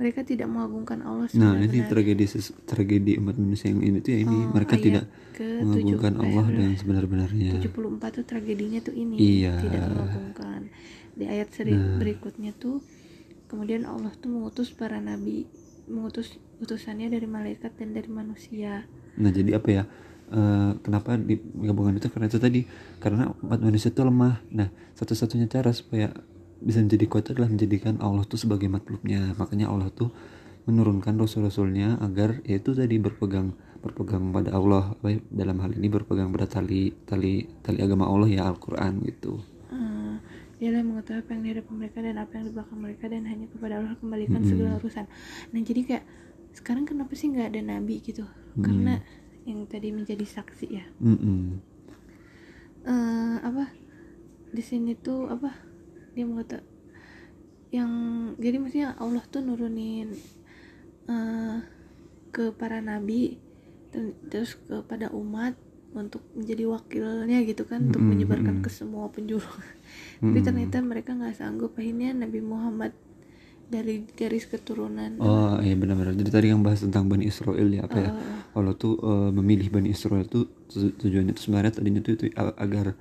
mereka 0.00 0.24
tidak 0.24 0.48
mengagungkan 0.48 1.04
Allah 1.04 1.28
Nah 1.36 1.60
ini 1.60 1.84
tragedi 1.84 2.24
tragedi 2.64 3.20
umat 3.20 3.36
manusia 3.36 3.68
yang 3.68 3.84
ini 3.84 4.00
tuh 4.00 4.10
ya 4.10 4.18
ini 4.24 4.38
Oh, 4.40 4.50
mereka 4.50 4.74
ayat 4.74 4.82
tidak 4.82 5.04
ke 5.30 5.46
mengagungkan 5.60 6.12
tujuh- 6.14 6.24
Allah 6.24 6.44
eh, 6.46 6.52
dengan 6.56 6.72
sebenar-benarnya 6.74 7.50
74 7.60 8.08
tuh 8.10 8.24
tragedinya 8.24 8.80
tuh 8.80 8.94
ini 8.94 9.16
Iya. 9.16 9.52
tidak 9.60 9.80
mengagungkan. 9.86 10.60
Di 11.12 11.24
ayat 11.26 11.48
seri 11.52 11.72
berikutnya 11.76 12.56
tuh 12.56 12.80
kemudian 13.46 13.84
Allah 13.84 14.08
tuh 14.14 14.30
mengutus 14.30 14.72
para 14.72 14.96
nabi 14.98 15.44
mengutus 15.84 16.32
utusannya 16.58 17.10
dari 17.10 17.26
malaikat 17.26 17.76
dan 17.76 17.92
dari 17.92 18.08
manusia. 18.08 18.88
Nah 19.16 19.28
jadi 19.28 19.58
apa 19.58 19.68
ya? 19.68 19.84
Eh, 20.30 20.70
kenapa 20.80 21.18
digabungkan 21.18 21.98
itu? 21.98 22.06
Karena 22.06 22.26
itu 22.26 22.38
tadi 22.38 22.60
karena 22.96 23.34
umat 23.36 23.60
manusia 23.60 23.90
itu 23.90 24.00
lemah. 24.00 24.38
Nah 24.48 24.68
satu-satunya 24.94 25.44
cara 25.44 25.74
supaya 25.74 26.14
bisa 26.60 26.84
menjadi 26.84 27.04
kuat 27.08 27.32
adalah 27.32 27.48
menjadikan 27.48 27.96
Allah 28.04 28.24
tuh 28.28 28.36
sebagai 28.36 28.68
makhluknya 28.68 29.32
makanya 29.40 29.72
Allah 29.72 29.88
tuh 29.88 30.12
menurunkan 30.68 31.16
rasul-rasulnya 31.16 31.98
agar 32.04 32.44
yaitu 32.44 32.76
tadi 32.76 33.00
berpegang 33.00 33.56
berpegang 33.80 34.28
pada 34.30 34.52
Allah. 34.52 34.92
Ya, 35.00 35.18
dalam 35.32 35.56
hal 35.64 35.72
ini 35.72 35.88
berpegang 35.88 36.28
pada 36.30 36.44
tali 36.44 36.92
tali 37.08 37.48
tali 37.64 37.80
agama 37.80 38.06
Allah 38.06 38.28
ya 38.28 38.42
Al-Quran 38.44 39.00
gitu. 39.08 39.40
Eh, 39.72 40.14
dialah 40.60 40.84
yang 40.84 40.88
mengetahui 40.92 41.20
apa 41.24 41.30
yang 41.32 41.42
di 41.42 41.50
hadapan 41.56 41.74
mereka 41.80 41.98
dan 42.04 42.16
apa 42.20 42.32
yang 42.36 42.44
di 42.44 42.52
belakang 42.52 42.78
mereka 42.78 43.04
dan 43.08 43.22
hanya 43.24 43.46
kepada 43.48 43.74
Allah 43.80 43.94
kembalikan 43.96 44.40
segala 44.44 44.76
urusan. 44.76 45.06
Nah 45.50 45.60
jadi 45.64 45.80
kayak 45.88 46.04
sekarang 46.52 46.84
kenapa 46.84 47.12
sih 47.16 47.32
nggak 47.32 47.56
ada 47.56 47.60
nabi 47.64 48.04
gitu? 48.04 48.28
Karena 48.60 49.00
yang 49.48 49.64
tadi 49.64 49.88
menjadi 49.96 50.22
saksi 50.28 50.66
ya. 50.68 50.84
Mm-mm. 51.00 51.56
eh 52.84 53.36
apa? 53.40 53.72
Di 54.50 54.60
sini 54.60 54.92
tuh 54.98 55.30
apa 55.32 55.69
dia 56.14 56.24
mengata 56.26 56.58
yang 57.70 57.90
jadi 58.42 58.56
maksudnya 58.58 58.90
Allah 58.98 59.22
tuh 59.30 59.42
nurunin 59.46 60.10
eh 61.10 61.56
ke 62.30 62.54
para 62.54 62.78
nabi 62.82 63.38
terus 64.30 64.54
kepada 64.70 65.10
umat 65.10 65.54
untuk 65.90 66.22
menjadi 66.38 66.70
wakilnya 66.70 67.42
gitu 67.42 67.66
kan 67.66 67.90
untuk 67.90 68.02
Mm-mm, 68.02 68.10
menyebarkan 68.14 68.62
mm-mm. 68.62 68.64
ke 68.64 68.70
semua 68.70 69.10
penjuru 69.10 69.42
tapi 70.26 70.38
ternyata 70.46 70.78
mereka 70.82 71.10
nggak 71.18 71.34
sanggup 71.34 71.74
akhirnya 71.74 72.14
Nabi 72.14 72.38
Muhammad 72.42 72.94
dari 73.70 74.06
garis 74.18 74.46
keturunan 74.46 75.12
Oh 75.20 75.60
iya 75.60 75.76
benar-benar. 75.76 76.16
Jadi 76.16 76.30
tadi 76.32 76.46
yang 76.48 76.64
bahas 76.64 76.80
tentang 76.80 77.04
Bani 77.04 77.28
Israel 77.28 77.68
ya 77.68 77.84
apa 77.84 77.98
ya? 78.00 78.10
Allah 78.56 78.74
tuh 78.74 78.96
eh, 78.98 79.30
memilih 79.36 79.68
Bani 79.68 79.92
Israel 79.92 80.24
tuh 80.24 80.48
tu- 80.70 80.94
tujuannya 80.96 81.36
tuh 81.36 81.42
sebenarnya 81.44 81.72
tadinya 81.76 82.00
tuh, 82.00 82.12
itu 82.16 82.24
agar 82.36 82.96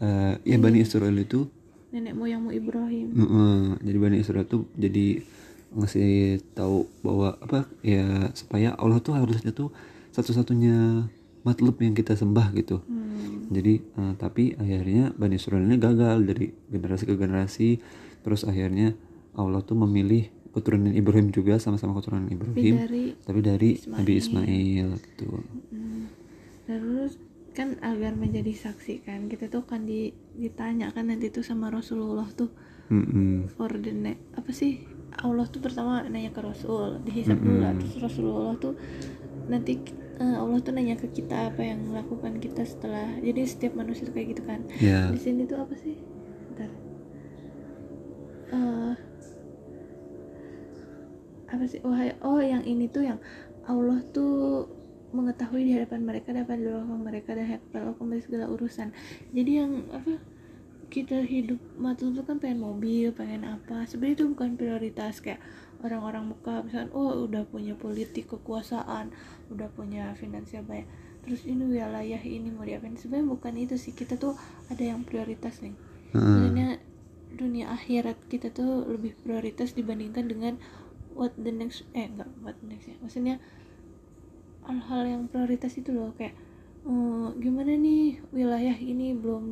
eh, 0.00 0.34
ya 0.42 0.56
Bani 0.58 0.78
Israel 0.80 1.14
itu 1.20 1.46
nenek 1.92 2.16
moyangmu 2.16 2.50
Ibrahim 2.56 3.12
mm, 3.12 3.28
mm, 3.28 3.62
jadi 3.84 3.98
Bani 4.00 4.16
Israel 4.18 4.48
tuh 4.48 4.64
jadi 4.74 5.22
ngasih 5.72 6.40
tahu 6.52 6.84
bahwa 7.00 7.40
apa 7.40 7.64
ya 7.80 8.28
supaya 8.36 8.76
Allah 8.76 9.00
tuh 9.00 9.16
harusnya 9.16 9.56
tuh 9.56 9.72
satu-satunya 10.12 11.08
matlub 11.42 11.80
yang 11.80 11.96
kita 11.96 12.14
sembah 12.14 12.52
gitu. 12.54 12.84
Hmm. 12.84 13.48
Jadi 13.48 13.80
eh, 13.80 14.14
tapi 14.20 14.52
akhirnya 14.56 15.16
Bani 15.16 15.36
Israel 15.36 15.64
ini 15.64 15.76
gagal 15.80 16.28
dari 16.28 16.52
generasi 16.68 17.04
ke 17.08 17.14
generasi 17.16 17.68
terus 18.22 18.46
akhirnya 18.46 18.94
Allah 19.34 19.64
tuh 19.64 19.74
memilih 19.74 20.28
keturunan 20.52 20.92
Ibrahim 20.92 21.32
juga 21.32 21.56
sama-sama 21.56 21.96
keturunan 21.96 22.28
tapi 22.28 22.36
Ibrahim 22.36 22.74
dari 22.76 23.04
tapi 23.24 23.40
dari 23.40 23.70
Nabi 23.88 24.12
Ismail 24.20 24.88
gitu. 25.00 25.28
Hmm. 25.72 26.12
Terus 26.68 27.16
kan 27.52 27.76
agar 27.84 28.16
menjadi 28.16 28.52
saksi 28.56 29.04
kan 29.04 29.28
kita 29.28 29.52
tuh 29.52 29.68
kan 29.68 29.84
di, 29.84 30.12
ditanya 30.36 30.88
kan 30.88 31.12
nanti 31.12 31.28
tuh 31.28 31.44
sama 31.44 31.68
Rasulullah 31.68 32.28
tuh. 32.32 32.48
Mm-mm. 32.92 33.48
for 33.56 33.72
the 33.72 33.88
ne- 33.88 34.20
apa 34.36 34.52
sih? 34.52 34.84
Allah 35.16 35.48
tuh 35.48 35.64
pertama 35.64 36.04
nanya 36.08 36.28
ke 36.32 36.40
Rasul 36.44 37.00
dihisap 37.04 37.40
dulu 37.40 37.60
lah. 37.60 37.72
Terus 37.76 37.96
Rasulullah 38.00 38.52
tuh 38.60 38.76
nanti 39.48 39.80
eh, 40.20 40.36
Allah 40.36 40.60
tuh 40.60 40.72
nanya 40.76 40.96
ke 41.00 41.08
kita 41.08 41.52
apa 41.52 41.64
yang 41.64 41.88
melakukan 41.88 42.36
kita 42.36 42.64
setelah 42.68 43.16
jadi 43.20 43.48
setiap 43.48 43.76
manusia 43.80 44.08
tuh 44.08 44.12
kayak 44.12 44.36
gitu 44.36 44.42
kan. 44.44 44.60
Ya. 44.76 45.08
di 45.08 45.20
sini 45.20 45.48
tuh 45.48 45.60
apa 45.64 45.72
sih? 45.76 45.96
Bentar. 46.52 46.70
Eh, 48.52 48.94
apa 51.48 51.64
sih? 51.68 51.80
Oh, 51.84 51.96
oh 52.28 52.40
yang 52.40 52.64
ini 52.64 52.88
tuh 52.92 53.04
yang 53.08 53.20
Allah 53.68 54.04
tuh 54.12 54.68
mengetahui 55.12 55.62
di 55.68 55.72
hadapan 55.76 56.00
mereka 56.02 56.32
dapat 56.32 56.56
di 56.58 56.64
belakang 56.66 57.00
mereka 57.04 57.30
dan 57.36 57.60
Allah 57.76 57.94
kembali 57.96 58.22
segala 58.24 58.46
urusan. 58.48 58.88
Jadi 59.36 59.50
yang 59.52 59.72
apa 59.92 60.18
kita 60.92 61.24
hidup 61.24 61.56
matlub 61.80 62.20
tuh 62.20 62.24
kan 62.28 62.36
pengen 62.36 62.60
mobil 62.60 63.12
pengen 63.16 63.48
apa. 63.48 63.88
Sebenarnya 63.88 64.16
itu 64.20 64.24
bukan 64.32 64.60
prioritas 64.60 65.24
kayak 65.24 65.40
orang-orang 65.80 66.32
muka 66.32 66.60
misalkan 66.64 66.92
oh 66.92 67.24
udah 67.24 67.48
punya 67.48 67.74
politik 67.74 68.30
kekuasaan 68.30 69.10
udah 69.50 69.66
punya 69.74 70.14
finansial 70.14 70.62
banyak 70.62 70.86
terus 71.26 71.42
ini 71.46 71.64
wilayah 71.64 72.20
ini 72.20 72.50
mau 72.50 72.66
diapain. 72.66 72.98
Sebenarnya 72.98 73.28
bukan 73.30 73.54
itu 73.56 73.74
sih 73.78 73.94
kita 73.94 74.18
tuh 74.18 74.34
ada 74.68 74.82
yang 74.82 75.06
prioritas 75.06 75.62
nih. 75.62 75.72
Sebenarnya 76.12 76.82
dunia 77.32 77.72
akhirat 77.72 78.28
kita 78.28 78.52
tuh 78.52 78.84
lebih 78.84 79.16
prioritas 79.24 79.72
dibandingkan 79.72 80.28
dengan 80.28 80.54
what 81.16 81.32
the 81.40 81.48
next 81.48 81.88
eh 81.96 82.04
enggak 82.10 82.28
what 82.44 82.58
the 82.60 82.66
next 82.68 82.90
ya. 82.90 82.96
Maksudnya 83.00 83.40
hal-hal 84.66 85.02
yang 85.06 85.22
prioritas 85.26 85.74
itu 85.78 85.90
loh 85.90 86.14
kayak 86.14 86.34
eh, 86.86 87.28
gimana 87.38 87.72
nih 87.74 88.22
wilayah 88.30 88.76
ini 88.78 89.14
belum 89.14 89.44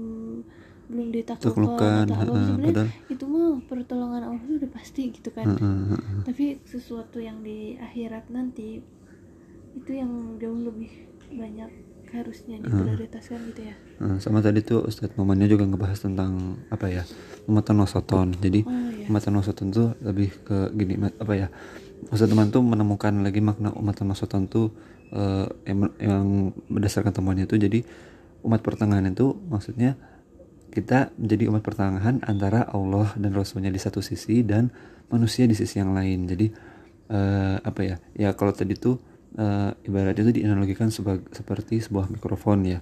belum 0.90 1.09
ditaklukkan 1.14 1.55
Taklukkan, 1.55 2.05
atau 2.11 2.35
apa. 2.35 2.47
sebenarnya 2.50 2.90
itu 3.07 3.25
mah 3.31 3.62
pertolongan 3.71 4.23
Allah 4.26 4.43
tuh 4.43 4.59
udah 4.59 4.71
pasti 4.75 5.14
gitu 5.14 5.31
kan. 5.31 5.47
Heeh, 5.55 5.83
heeh. 5.95 6.23
tapi 6.26 6.45
sesuatu 6.67 7.23
yang 7.23 7.47
di 7.47 7.79
akhirat 7.79 8.26
nanti 8.35 8.83
itu 9.71 9.90
yang 9.95 10.35
jauh 10.43 10.67
lebih 10.67 10.90
banyak 11.31 11.71
harusnya 12.11 12.59
diprioritaskan 12.59 13.38
gitu 13.55 13.71
ya. 13.71 13.75
Nah, 14.02 14.19
sama 14.19 14.43
tadi 14.43 14.67
tuh 14.67 14.83
Ustadz 14.83 15.14
Mamannya 15.14 15.47
juga 15.47 15.62
ngebahas 15.62 15.95
tentang 16.02 16.59
apa 16.67 16.90
ya 16.90 17.07
umatan 17.47 17.79
wasoton 17.87 18.35
jadi 18.35 18.67
oh 18.67 18.90
ya 18.90 19.07
umatan 19.07 19.38
wasoton 19.38 19.71
tuh 19.71 19.95
lebih 20.02 20.35
ke 20.43 20.75
gini 20.75 20.99
apa 20.99 21.35
ya 21.38 21.49
Ustadz 22.11 22.35
teman 22.35 22.50
tuh 22.50 22.67
menemukan 22.67 23.14
lagi 23.23 23.38
makna 23.38 23.71
umatan 23.79 24.11
wasoton 24.11 24.50
tuh 24.50 24.75
eh, 25.14 25.47
yang, 25.67 25.79
yang 25.99 26.26
berdasarkan 26.71 27.12
temuannya 27.14 27.47
tuh 27.47 27.61
jadi 27.61 27.83
umat 28.40 28.64
pertengahan 28.64 29.05
itu 29.11 29.37
maksudnya 29.52 30.00
kita 30.71 31.11
menjadi 31.19 31.50
umat 31.50 31.62
pertengahan 31.67 32.23
antara 32.23 32.62
Allah 32.71 33.11
dan 33.19 33.35
Rasulnya 33.35 33.75
di 33.75 33.81
satu 33.83 33.99
sisi 34.00 34.47
dan 34.47 34.71
manusia 35.11 35.45
di 35.50 35.59
sisi 35.59 35.83
yang 35.83 35.93
lain. 35.93 36.31
Jadi 36.31 36.47
eh, 37.11 37.57
apa 37.59 37.81
ya 37.83 37.99
ya 38.14 38.31
kalau 38.38 38.55
tadi 38.55 38.79
tuh 38.79 38.97
eh, 39.35 39.75
ibaratnya 39.85 40.31
itu 40.31 40.43
dianalogikan 40.43 40.95
sebagai 40.95 41.26
seperti 41.35 41.83
sebuah 41.83 42.07
mikrofon 42.09 42.71
ya. 42.71 42.79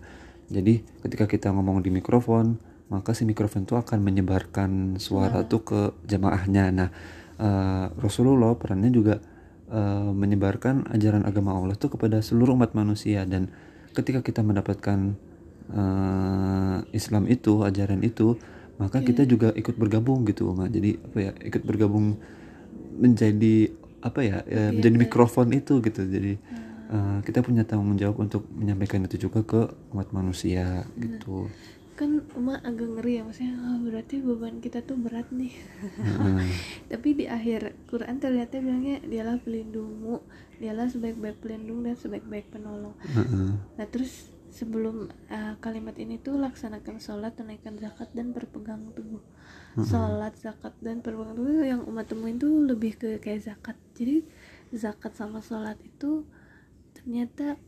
Jadi 0.49 0.85
ketika 1.01 1.25
kita 1.25 1.49
ngomong 1.53 1.81
di 1.81 1.89
mikrofon 1.89 2.61
maka 2.89 3.13
si 3.13 3.29
mikrofon 3.29 3.69
itu 3.69 3.77
akan 3.77 4.01
menyebarkan 4.01 4.97
suara 4.97 5.45
tuh 5.45 5.61
ke 5.61 5.81
jamaahnya 6.09 6.65
nah 6.73 6.89
eh, 7.37 7.87
Rasulullah 8.01 8.57
perannya 8.57 8.89
juga 8.89 9.21
eh, 9.69 10.11
menyebarkan 10.13 10.89
ajaran 10.93 11.25
agama 11.25 11.55
Allah 11.57 11.77
tuh 11.77 11.95
kepada 11.95 12.21
seluruh 12.21 12.57
umat 12.59 12.73
manusia. 12.73 13.25
Dan 13.29 13.53
ketika 13.93 14.21
kita 14.21 14.41
mendapatkan 14.45 15.15
eh, 15.73 16.79
Islam 16.93 17.29
itu 17.29 17.63
ajaran 17.65 18.01
itu 18.05 18.37
maka 18.79 19.03
kita 19.03 19.27
juga 19.27 19.51
ikut 19.59 19.75
bergabung 19.75 20.23
gitu 20.23 20.55
Uma 20.55 20.71
jadi 20.71 21.03
apa 21.03 21.19
ya 21.19 21.33
ikut 21.35 21.67
bergabung 21.67 22.15
menjadi 22.95 23.75
apa 23.99 24.21
ya 24.23 24.39
eh, 24.47 24.71
menjadi 24.71 24.97
mikrofon 24.99 25.51
itu 25.55 25.83
gitu. 25.83 26.03
Jadi 26.07 26.39
eh, 26.91 27.19
kita 27.27 27.43
punya 27.43 27.67
tanggung 27.67 27.99
jawab 27.99 28.23
untuk 28.23 28.47
menyampaikan 28.55 29.07
itu 29.07 29.29
juga 29.29 29.43
ke 29.43 29.61
umat 29.95 30.15
manusia 30.15 30.87
gitu 30.99 31.51
kan 31.99 32.23
emak 32.38 32.62
agak 32.62 32.88
ngeri 32.95 33.19
ya 33.19 33.23
maksudnya 33.26 33.59
"Ah, 33.59 33.78
berarti 33.83 34.23
beban 34.23 34.62
kita 34.62 34.87
tuh 34.87 34.95
berat 34.95 35.26
nih. 35.35 35.50
Tapi 36.95 37.09
di 37.19 37.25
akhir 37.26 37.75
Quran 37.90 38.23
ternyata 38.23 38.62
bilangnya 38.62 39.02
dialah 39.02 39.43
pelindungmu 39.43 40.23
dialah 40.62 40.87
sebaik-baik 40.87 41.43
pelindung 41.43 41.83
dan 41.83 41.99
sebaik-baik 41.99 42.55
penolong. 42.55 42.95
Nah 43.75 43.87
terus 43.90 44.31
sebelum 44.49 45.12
uh, 45.31 45.55
kalimat 45.61 45.95
ini 46.00 46.19
tuh 46.19 46.40
laksanakan 46.40 46.99
sholat 46.99 47.37
tunaikan 47.37 47.76
zakat 47.78 48.11
dan 48.14 48.31
berpegang 48.31 48.95
teguh. 48.95 49.23
Sholat 49.78 50.35
zakat 50.38 50.75
dan 50.83 51.02
berpegang 51.02 51.35
teguh 51.35 51.67
yang 51.67 51.83
umat 51.87 52.07
temuin 52.11 52.38
tuh 52.38 52.62
lebih 52.62 52.95
ke 52.99 53.19
kayak 53.23 53.43
zakat. 53.55 53.76
Jadi 53.95 54.23
zakat 54.75 55.14
sama 55.14 55.43
sholat 55.43 55.78
itu 55.83 56.26
ternyata 56.95 57.59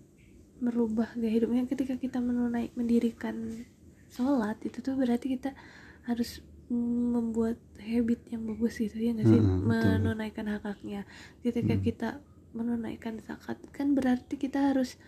merubah 0.61 1.09
gaya 1.17 1.41
hidupnya 1.41 1.65
ketika 1.65 1.97
kita 1.97 2.21
menunai 2.21 2.69
mendirikan 2.77 3.65
sholat 4.11 4.59
itu 4.67 4.79
tuh 4.83 4.95
berarti 4.99 5.39
kita 5.39 5.55
harus 6.05 6.43
membuat 6.71 7.59
habit 7.83 8.31
yang 8.31 8.47
bagus 8.47 8.79
gitu 8.79 8.95
ya 8.95 9.11
nggak 9.15 9.27
sih? 9.27 9.41
Betul. 9.43 9.67
menunaikan 9.67 10.47
hak 10.47 10.63
haknya. 10.63 11.03
Ketika 11.43 11.75
kita 11.79 12.09
menunaikan 12.51 13.19
zakat 13.23 13.59
kan 13.71 13.95
berarti 13.95 14.35
kita 14.35 14.75
harus 14.75 14.99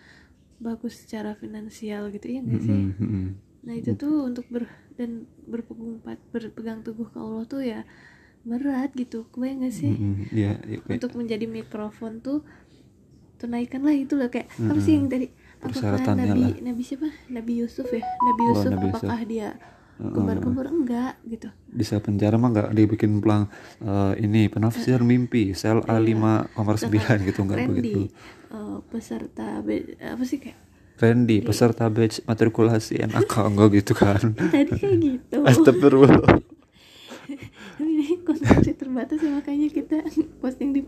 bagus 0.62 1.02
secara 1.02 1.34
finansial 1.34 2.10
gitu 2.10 2.26
ya 2.30 2.40
nggak 2.42 2.62
sih? 2.62 2.82
Mm-mm. 2.94 3.26
nah 3.62 3.78
itu 3.78 3.94
tuh 3.94 4.26
untuk 4.26 4.42
ber 4.50 4.66
dan 4.98 5.22
berpegang 5.46 6.02
berpegang 6.34 6.82
teguh 6.82 7.06
ke 7.06 7.18
Allah 7.18 7.46
tuh 7.46 7.62
ya 7.62 7.86
berat 8.42 8.90
gitu. 8.98 9.30
Kebayang 9.30 9.62
gak 9.62 9.74
sih? 9.74 9.94
Ya, 10.34 10.58
ya, 10.66 10.82
kayak- 10.82 10.98
untuk 10.98 11.14
menjadi 11.14 11.46
mikrofon 11.46 12.18
tuh 12.18 12.42
tunaikanlah 13.38 13.94
itu 13.94 14.14
loh 14.18 14.30
kayak 14.30 14.50
apa 14.70 14.78
sih 14.82 14.94
yang 14.98 15.06
tadi 15.10 15.30
Persyaratannya 15.62 16.26
Nabi 16.28 16.42
lah. 16.42 16.52
Nabi 16.60 16.82
siapa? 16.82 17.08
Nabi 17.28 17.52
Yusuf 17.56 17.86
ya? 17.86 18.02
Nabi 18.02 18.40
Oh, 18.40 18.48
Yusuf 18.48 18.66
Nabi 18.68 18.86
Yusuf. 18.88 19.06
apakah 19.06 19.22
dia 19.24 19.48
kembar-kembar? 19.94 20.66
Enggak 20.68 21.12
gitu. 21.24 21.48
Bisa 21.68 21.98
penjara 21.98 22.34
mah 22.34 22.50
nggak 22.50 22.68
dibikin 22.72 23.18
pelang 23.18 23.46
eh, 23.78 24.18
ini 24.18 24.46
penafsir 24.46 24.98
mimpi 25.00 25.52
sel 25.52 25.78
A5 25.80 26.10
nomor 26.52 26.76
9 26.76 26.90
gitu 27.22 27.40
nggak 27.40 27.58
Randy 27.60 27.70
begitu. 27.72 28.00
eh, 28.48 28.78
peserta 28.84 29.60
be- 29.60 29.94
apa 29.96 30.22
sih 30.22 30.38
kayak? 30.38 30.58
Randy 30.94 31.40
peserta 31.40 31.86
batch 31.86 32.22
matrikulasi 32.22 32.98
NAK 33.00 33.32
enggak 33.48 33.68
gitu 33.76 33.92
kan? 33.92 34.34
Tadi 34.34 34.70
kayak 34.72 34.96
gitu. 34.98 35.36
Astagfirullah. 35.48 36.18
Ini 37.80 38.18
konsumsi 38.22 38.71
terbatas 38.92 39.24
ya 39.24 39.32
makanya 39.32 39.68
kita 39.72 40.04
posting 40.44 40.76
di 40.76 40.80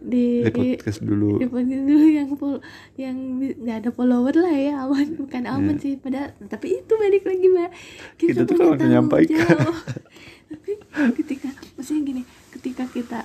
di 0.00 0.40
di 0.48 0.72
podcast 0.80 1.04
dulu. 1.04 1.36
di 1.36 1.46
posting 1.52 1.84
dulu 1.84 2.06
yang 2.08 2.28
pol 2.40 2.64
yang 2.96 3.16
nggak 3.38 3.76
ada 3.84 3.90
follower 3.92 4.32
lah 4.32 4.56
ya 4.56 4.88
aman 4.88 5.20
bukan 5.20 5.44
aman 5.44 5.76
sih 5.76 6.00
padahal 6.00 6.32
tapi 6.48 6.80
itu 6.80 6.92
balik 6.96 7.28
lagi 7.28 7.46
mbak. 7.52 7.70
Kita 8.16 8.48
tuh 8.48 8.56
punya 8.56 8.64
kalau 8.64 8.74
menyampaikan. 8.80 9.56
tapi 10.52 10.72
ketika 11.20 11.48
maksudnya 11.76 12.02
gini 12.08 12.22
ketika 12.56 12.84
kita 12.88 13.20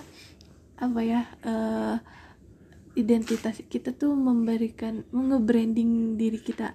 apa 0.77 0.99
ya 1.01 1.21
eh, 1.47 1.95
identitas 2.97 3.61
kita 3.69 3.93
tuh 3.93 4.11
memberikan 4.17 5.05
nge-branding 5.13 6.17
diri 6.17 6.41
kita 6.41 6.73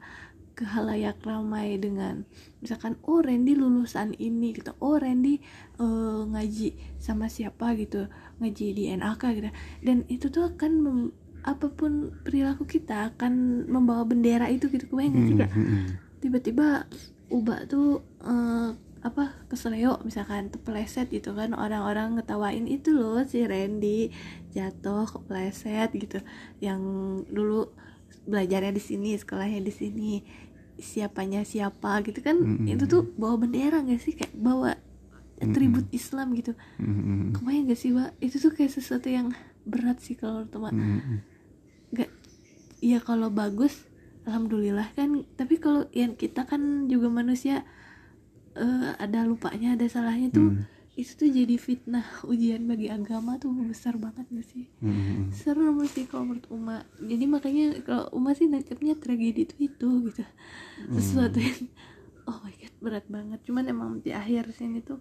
ke 0.53 0.69
halayak 0.69 1.19
ramai 1.25 1.81
dengan 1.81 2.29
misalkan 2.61 3.01
oh 3.09 3.25
Randy 3.25 3.57
lulusan 3.57 4.13
ini 4.21 4.53
gitu. 4.53 4.77
Oh 4.79 5.01
Randy 5.01 5.41
eh, 5.81 6.21
ngaji 6.29 6.99
sama 7.01 7.27
siapa 7.33 7.73
gitu. 7.81 8.07
Ngaji 8.39 8.67
di 8.77 8.83
NAK 8.93 9.23
gitu. 9.37 9.49
Dan 9.81 10.05
itu 10.13 10.29
tuh 10.29 10.53
akan 10.53 10.73
mem- 10.81 11.15
apa 11.43 11.67
pun 11.75 12.15
perilaku 12.23 12.63
kita 12.69 13.11
akan 13.15 13.67
membawa 13.67 14.07
bendera 14.07 14.47
itu 14.47 14.71
gitu. 14.71 14.87
Kebayang 14.87 15.13
nggak 15.13 15.27
sih 15.27 15.37
Kak? 15.41 15.51
Mm-mm. 15.57 15.83
tiba-tiba 16.23 16.87
ubah 17.35 17.67
tuh 17.67 18.07
eh, 18.23 18.71
apa 19.03 19.35
keseleo 19.51 19.99
misalkan 20.07 20.55
kepleset 20.55 21.11
gitu 21.11 21.35
kan. 21.35 21.51
Orang-orang 21.59 22.15
ngetawain 22.21 22.71
itu 22.71 22.95
loh 22.95 23.19
si 23.27 23.43
Randy 23.43 24.15
jatuh 24.55 25.09
kepleset 25.11 25.91
gitu. 25.99 26.23
Yang 26.63 26.81
dulu 27.27 27.75
belajarnya 28.23 28.71
di 28.71 28.79
sini 28.79 29.19
sekolahnya 29.19 29.59
di 29.67 29.73
sini 29.75 30.23
siapanya 30.83 31.47
siapa 31.47 32.03
gitu 32.03 32.21
kan 32.21 32.37
Mm-mm. 32.37 32.67
itu 32.67 32.85
tuh 32.85 33.07
bawa 33.15 33.39
bendera 33.39 33.81
gak 33.81 34.03
sih 34.03 34.13
kayak 34.13 34.35
bawa 34.35 34.75
atribut 35.39 35.87
Islam 35.91 36.35
gitu 36.35 36.53
Mm-mm. 36.77 37.35
kebayang 37.35 37.71
gak 37.71 37.81
sih 37.81 37.91
Mbak 37.91 38.11
itu 38.19 38.37
tuh 38.39 38.53
kayak 38.53 38.73
sesuatu 38.75 39.07
yang 39.07 39.31
berat 39.63 40.03
sih 40.03 40.19
kalau 40.19 40.43
teman 40.45 40.75
Mm-mm. 40.75 41.19
gak 41.91 42.11
ya 42.79 42.99
kalau 42.99 43.31
bagus 43.31 43.87
alhamdulillah 44.23 44.91
kan 44.95 45.23
tapi 45.35 45.59
kalau 45.59 45.87
yang 45.91 46.15
kita 46.15 46.43
kan 46.43 46.87
juga 46.87 47.11
manusia 47.11 47.63
eh, 48.55 48.91
ada 48.99 49.23
lupanya 49.23 49.75
ada 49.75 49.87
salahnya 49.87 50.29
tuh 50.31 50.51
Hmm. 50.53 50.67
Itu 50.93 51.17
tuh 51.17 51.29
jadi 51.33 51.57
fitnah 51.57 52.05
ujian 52.29 52.69
bagi 52.69 52.93
agama 52.93 53.41
tuh 53.41 53.49
besar 53.65 53.97
banget 53.97 54.29
gak 54.29 54.45
sih? 54.45 54.69
Mm-mm. 54.85 55.33
serem 55.33 55.81
sih 55.89 56.05
kalau 56.05 56.29
menurut 56.29 56.45
Uma. 56.53 56.85
Jadi 57.01 57.25
makanya 57.25 57.81
kalau 57.81 58.13
Uma 58.13 58.37
sih 58.37 58.45
nangkepnya 58.45 59.01
tragedi 59.01 59.49
itu 59.49 59.57
itu 59.73 59.89
gitu. 60.13 60.21
Sesuatu 60.93 61.41
yang 61.41 61.65
oh 62.29 62.37
my 62.45 62.53
god 62.61 62.75
berat 62.85 63.07
banget. 63.09 63.41
Cuman 63.49 63.65
emang 63.73 63.91
di 64.05 64.13
akhir 64.13 64.53
sini 64.53 64.85
tuh 64.85 65.01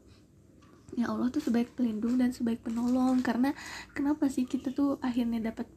ya 0.96 1.12
Allah 1.12 1.28
tuh 1.28 1.44
sebaik 1.44 1.76
pelindung 1.76 2.16
dan 2.16 2.32
sebaik 2.32 2.64
penolong. 2.64 3.20
Karena 3.20 3.52
kenapa 3.92 4.32
sih 4.32 4.48
kita 4.48 4.72
tuh 4.72 4.96
akhirnya 5.04 5.52
dapat 5.52 5.68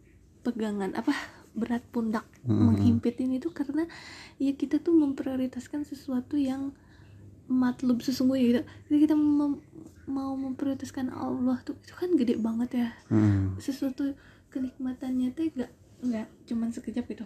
pegangan 0.46 0.94
apa 0.94 1.10
berat 1.58 1.82
pundak 1.90 2.30
menghimpit 2.46 3.18
ini 3.18 3.42
tuh? 3.42 3.50
Karena 3.50 3.82
ya 4.38 4.54
kita 4.54 4.78
tuh 4.78 4.94
memprioritaskan 4.94 5.82
sesuatu 5.82 6.38
yang 6.38 6.70
matlub 7.50 8.00
sesungguhnya 8.00 8.44
gitu. 8.44 8.62
Jadi 8.88 8.98
kita 9.08 9.14
mem- 9.16 9.62
mau 10.04 10.36
memprioritaskan 10.36 11.12
Allah 11.12 11.60
tuh 11.64 11.76
itu 11.80 11.94
kan 11.96 12.12
gede 12.16 12.36
banget 12.36 12.70
ya. 12.84 12.88
Mm. 13.08 13.56
sesuatu 13.56 14.12
kenikmatannya 14.52 15.32
tuh 15.32 15.48
gak 15.56 15.72
nggak 16.04 16.26
cuman 16.44 16.68
sekejap 16.68 17.04
gitu. 17.08 17.24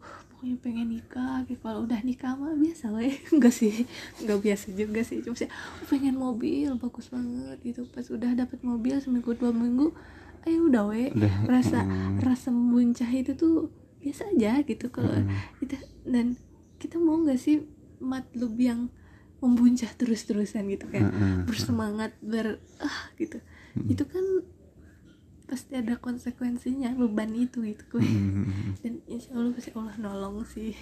"Wah, 0.00 0.20
pokoknya 0.32 0.56
pengen 0.64 0.88
nikah 0.88 1.44
gitu. 1.44 1.60
Kalau 1.60 1.84
udah 1.84 2.00
nikah 2.00 2.32
mah 2.36 2.56
biasa 2.56 2.92
lah 2.92 3.04
ya 3.08 3.16
enggak 3.28 3.52
sih 3.52 3.84
enggak 4.24 4.40
biasa 4.40 4.66
juga 4.72 5.00
sih. 5.04 5.20
Cuma 5.20 5.36
sih 5.36 5.48
"Oh, 5.48 5.84
pengen 5.88 6.16
mobil 6.16 6.72
bagus 6.80 7.12
banget 7.12 7.60
gitu. 7.60 7.84
Pas 7.92 8.04
udah 8.08 8.32
dapet 8.32 8.64
mobil 8.64 8.96
seminggu 9.00 9.36
dua 9.36 9.52
minggu 9.52 9.92
ayo 10.44 10.68
udah 10.68 10.84
we 10.92 11.08
Udah, 11.12 11.48
rasa 11.48 11.88
mm. 11.88 12.20
rasa 12.20 12.52
membuncah 12.52 13.08
itu 13.08 13.32
tuh 13.32 13.72
biasa 14.04 14.28
aja 14.36 14.60
gitu 14.60 14.92
kalau 14.92 15.24
kita 15.56 15.80
dan 16.04 16.36
kita 16.76 17.00
mau 17.00 17.16
nggak 17.24 17.40
sih 17.40 17.64
matlub 18.04 18.52
yang 18.60 18.92
membuncah 19.42 19.90
terus-terusan 20.00 20.64
gitu 20.72 20.86
kayak 20.92 21.10
Mm-mm. 21.10 21.44
bersemangat 21.48 22.12
ber 22.22 22.60
ah 22.82 22.98
gitu. 23.20 23.38
Itu 23.90 24.04
kan 24.08 24.24
pasti 25.50 25.72
ada 25.82 25.94
konsekuensinya 26.06 26.90
beban 27.00 27.30
itu 27.44 27.58
gitu. 27.70 27.82
Gue 27.92 28.04
Mm-mm. 28.04 28.74
dan 28.82 28.92
insya 29.14 29.30
Allah 29.38 29.52
pasti 29.56 29.70
Allah 29.78 29.96
nolong 30.04 30.36
sih. 30.54 30.72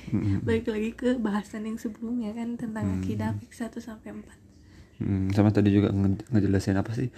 Balik 0.47 0.67
lagi 0.75 0.91
ke 1.01 1.09
bahasan 1.27 1.62
yang 1.69 1.79
sebelumnya 1.85 2.31
kan 2.38 2.49
tentang 2.62 2.87
akidah 2.99 3.31
fik 3.41 3.53
1 3.61 3.79
sampai 3.88 4.11
4 4.19 4.38
Mm, 5.03 5.35
sama 5.35 5.51
tadi 5.51 5.75
juga 5.75 5.91
nge- 5.91 6.31
ngejelasin 6.31 6.79
apa 6.79 6.93
sih 6.95 7.09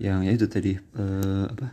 yang 0.00 0.20
ya 0.26 0.32
itu 0.36 0.44
tadi 0.50 0.76
eh, 0.76 1.44
apa 1.48 1.72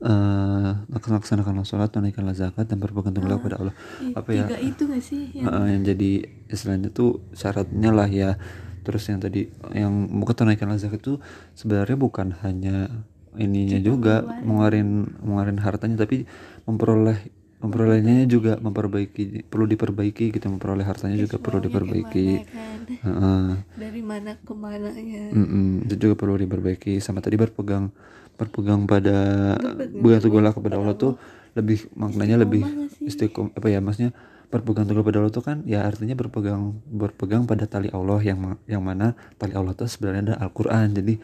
eh 0.00 0.70
laksanakanlah 0.88 1.68
sholat 1.68 1.92
tunaikanlah 1.92 2.32
zakat 2.32 2.64
dan 2.64 2.80
berpegang 2.80 3.12
teguhlah 3.12 3.36
kepada 3.36 3.56
Allah. 3.60 3.74
Ih, 4.00 4.16
apa 4.16 4.30
ya? 4.32 4.44
itu 4.56 4.82
gak 4.88 5.02
sih 5.04 5.28
yang 5.36 5.44
Heeh, 5.44 5.66
yang 5.76 5.82
jadi 5.84 6.10
istilahnya 6.48 6.88
tuh 6.88 7.20
syaratnya 7.36 7.90
lah 7.92 8.08
ya. 8.08 8.40
Terus 8.80 9.04
yang 9.12 9.20
tadi 9.20 9.52
yang 9.76 9.92
bukan 10.08 10.34
tunaikanlah 10.44 10.80
zakat 10.80 11.04
itu 11.04 11.20
sebenarnya 11.52 12.00
bukan 12.00 12.32
hanya 12.40 12.88
ininya 13.36 13.78
juga 13.78 14.24
mengeluarin 14.42 15.20
mengeluarin 15.20 15.60
hartanya 15.60 16.02
tapi 16.02 16.24
memperoleh 16.66 17.20
memperolehnya 17.60 18.24
juga 18.24 18.56
memperbaiki 18.56 19.44
perlu 19.52 19.68
diperbaiki 19.68 20.32
gitu 20.32 20.48
memperoleh 20.48 20.82
hartanya 20.82 21.20
juga 21.20 21.36
perlu 21.36 21.60
diperbaiki. 21.60 22.48
kan 22.48 22.80
Heeh. 22.88 23.48
dari 23.76 24.00
mana 24.00 24.32
ke 24.40 24.52
mananya. 24.56 25.28
Mm-mm, 25.28 25.84
itu 25.84 25.94
juga 26.00 26.14
perlu 26.16 26.40
diperbaiki 26.40 27.04
sama 27.04 27.20
tadi 27.20 27.36
berpegang 27.36 27.92
berpegang 28.40 28.88
pada 28.88 29.16
berpegang 30.00 30.22
teguhlah 30.24 30.52
kepada 30.56 30.80
Allah 30.80 30.96
tuh 30.96 31.20
lebih 31.52 31.92
maknanya 31.92 32.40
lebih 32.40 32.64
istiqom 33.04 33.52
apa 33.52 33.68
ya 33.68 33.84
maksudnya 33.84 34.16
berpegang 34.50 34.86
teguh 34.90 35.06
pada 35.06 35.22
Allah 35.22 35.32
tuh 35.32 35.46
kan 35.46 35.62
ya 35.62 35.86
artinya 35.86 36.18
berpegang 36.18 36.82
berpegang 36.90 37.46
pada 37.46 37.70
tali 37.70 37.86
Allah 37.94 38.18
yang 38.18 38.58
yang 38.66 38.82
mana 38.82 39.14
tali 39.38 39.54
Allah 39.54 39.78
tuh 39.78 39.86
sebenarnya 39.86 40.34
ada 40.34 40.36
Al-Qur'an. 40.42 40.90
Jadi 40.90 41.14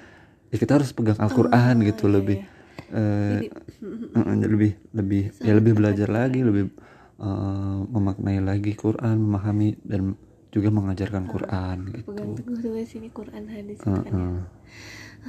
ya 0.54 0.56
kita 0.56 0.78
harus 0.78 0.94
pegang 0.94 1.18
Al-Qur'an 1.18 1.82
gitu 1.82 2.06
lebih 2.06 2.46
eh, 2.94 3.50
mm, 3.82 4.46
lebih 4.46 4.72
lebih 4.94 5.22
ya 5.42 5.52
lebih 5.58 5.74
belajar 5.74 6.06
lagi 6.06 6.46
lebih 6.46 6.70
eh, 7.18 7.80
memaknai 7.90 8.38
lagi 8.38 8.78
Quran 8.78 9.18
memahami 9.18 9.74
dan 9.82 10.14
juga 10.54 10.70
mengajarkan 10.70 11.26
Quran 11.26 11.76
gitu. 11.92 12.14
pegang 12.14 12.32
teguh 12.32 12.86
sini 12.86 13.10
Quran 13.10 13.44
hadis 13.50 13.76
kan 13.82 14.06
ya. 14.06 14.46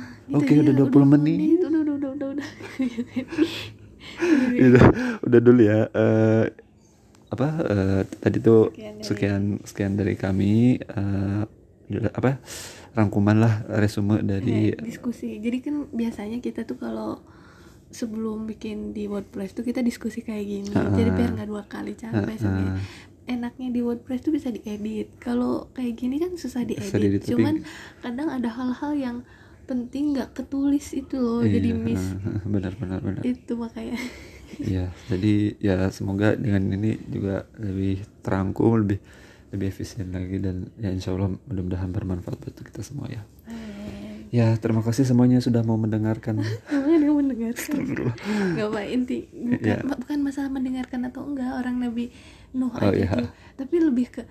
Oke 0.37 0.53
udah 0.55 0.73
20 0.73 0.91
menit. 1.09 1.59
udah 1.59 1.69
udah 1.77 1.95
udah 1.95 2.11
udah 2.11 2.27
udah. 2.33 2.47
Udah 4.57 4.85
udah 5.21 5.39
dulu 5.39 5.61
ya 5.61 5.79
Eh, 5.87 6.45
apa 7.27 7.47
eh, 7.61 8.01
tadi 8.17 8.37
tuh 8.39 8.71
Sekian 8.71 8.93
dari- 8.95 9.03
sekian 9.03 9.41
sekian 9.61 9.93
dari 9.93 10.15
kami 10.15 10.53
eh, 10.79 11.41
udah- 11.89 12.15
apa 12.15 12.39
rangkuman 12.93 13.37
lah 13.37 13.53
resume 13.75 14.23
dari 14.23 14.71
Kayak 14.71 14.81
diskusi. 14.81 15.37
Jadi 15.37 15.57
kan 15.59 15.75
biasanya 15.91 16.39
kita 16.39 16.63
tuh 16.63 16.77
kalau 16.77 17.19
sebelum 17.89 18.43
bikin 18.45 18.91
di 18.91 19.05
WordPress 19.05 19.53
tuh 19.53 19.61
kita 19.61 19.79
diskusi 19.81 20.19
kayak 20.19 20.45
gini. 20.45 20.71
Jadi 20.71 21.09
biar 21.09 21.29
nggak 21.35 21.47
dua 21.47 21.63
kali 21.63 21.93
capek 21.93 22.35
sebenarnya. 22.37 22.79
enaknya 23.27 23.69
di 23.69 23.81
WordPress 23.81 24.21
tuh 24.21 24.31
bisa 24.31 24.47
diedit. 24.49 25.11
Kalau 25.17 25.67
kayak 25.73 25.93
gini 25.95 26.15
kan 26.15 26.31
susah 26.33 26.63
diedit. 26.63 26.89
diedit, 26.89 27.21
tapi- 27.21 27.31
cuman 27.33 27.55
kadang 27.99 28.29
ada 28.29 28.49
hal-hal 28.49 28.93
yang 28.95 29.17
penting 29.67 30.15
nggak 30.15 30.33
ketulis 30.33 30.87
itu 30.91 31.15
loh 31.15 31.43
jadi 31.43 31.69
Iya, 31.69 31.83
miss 31.85 32.03
benar 32.43 32.73
benar 32.73 32.99
benar 32.99 33.21
itu 33.21 33.53
makanya 33.53 33.99
Iya, 34.57 34.89
jadi 35.05 35.33
ya 35.59 35.75
semoga 35.91 36.31
dengan 36.33 36.71
ini 36.71 36.95
juga 37.05 37.43
lebih 37.59 37.99
terangkum, 38.23 38.79
lebih 38.79 38.95
lebih 39.47 39.67
efisien 39.67 40.07
lagi 40.09 40.39
dan 40.39 40.71
ya 40.75 40.87
insya 40.87 41.11
Allah 41.11 41.35
mudah-mudahan 41.43 41.91
bermanfaat 41.91 42.39
buat 42.39 42.55
kita 42.57 42.79
semua 42.79 43.05
ya. 43.07 43.27
Ya 44.27 44.55
terima 44.55 44.79
kasih 44.79 45.03
semuanya 45.03 45.39
sudah 45.39 45.63
mau 45.63 45.75
mendengarkan. 45.75 46.39
Yang 46.87 47.11
mendengarkan 47.11 47.75
nggak 48.55 48.67
apa 48.67 48.81
inti 48.83 49.27
bukan 49.27 49.59
Iya. 49.61 49.83
ma- 49.83 49.99
bukan 49.99 50.19
masalah 50.21 50.47
mendengarkan 50.49 50.99
atau 51.05 51.23
enggak 51.23 51.51
orang 51.53 51.75
Nabi 51.77 52.11
Nuh 52.51 52.71
Oh, 52.71 52.87
aja 52.87 53.03
tuh 53.19 53.29
tapi 53.55 53.75
lebih 53.79 54.07
ke 54.09 54.21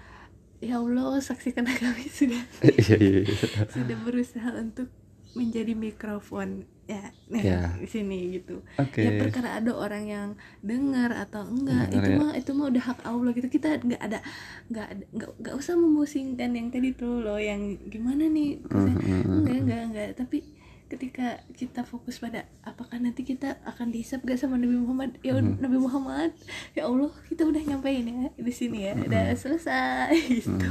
ya 0.59 0.81
Allah 0.81 1.17
saksikan 1.19 1.65
kami 1.67 2.09
sudah 2.09 2.41
Iya 2.65 2.97
iya 2.97 3.21
iya. 3.21 3.63
sudah 3.69 3.97
berusaha 4.01 4.49
untuk 4.57 4.89
menjadi 5.37 5.73
mikrofon 5.73 6.49
ya 6.85 7.03
nah, 7.27 7.43
Ya. 7.53 7.61
di 7.75 7.85
sini 7.85 8.19
gitu 8.33 8.63
Oke. 8.77 9.03
ya 9.03 9.11
perkara 9.19 9.59
ada 9.59 9.71
orang 9.71 10.05
yang 10.07 10.29
dengar 10.61 11.13
atau 11.13 11.45
enggak 11.45 11.91
Dengar 11.91 11.99
itu 11.99 12.09
ya. 12.09 12.17
mah 12.17 12.33
itu 12.33 12.51
mah 12.53 12.67
udah 12.69 12.85
hak 12.85 13.01
Allah 13.03 13.31
gitu 13.33 13.49
kita 13.49 13.69
nggak 13.79 14.01
ada 14.01 14.19
nggak 14.67 14.89
nggak 15.13 15.31
nggak 15.37 15.55
usah 15.55 15.75
memusingkan 15.75 16.51
yang 16.51 16.71
tadi 16.71 16.91
tuh 16.93 17.21
loh 17.21 17.37
yang 17.37 17.61
gimana 17.85 18.25
nih 18.27 18.63
Kesan- 18.63 19.03
enggak 19.43 19.57
enggak 19.61 19.83
enggak 19.85 20.09
tapi 20.15 20.39
ketika 20.87 21.27
kita 21.51 21.83
fokus 21.83 22.17
pada 22.17 22.47
apakah 22.63 22.95
nanti 22.97 23.27
kita 23.27 23.59
akan 23.67 23.91
dihisap 23.91 24.23
gak 24.23 24.39
sama 24.39 24.55
Nabi 24.55 24.79
Muhammad 24.79 25.19
ya 25.19 25.35
Hmm. 25.35 25.59
Nabi 25.59 25.77
Muhammad 25.77 26.31
ya 26.73 26.87
Allah 26.87 27.11
kita 27.27 27.43
udah 27.43 27.59
nyampein 27.61 28.07
ya 28.07 28.31
di 28.33 28.53
sini 28.55 28.87
ya 28.87 28.95
udah 28.97 29.35
selesai 29.35 30.15
gitu 30.39 30.71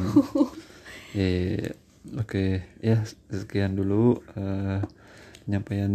Ya, 1.12 1.28
ya, 1.28 1.52
ya. 1.62 1.74
Oke, 2.14 2.62
ya 2.86 3.02
sekian 3.34 3.74
dulu 3.74 4.22
eh, 4.38 4.86
penyampaian 5.46 5.92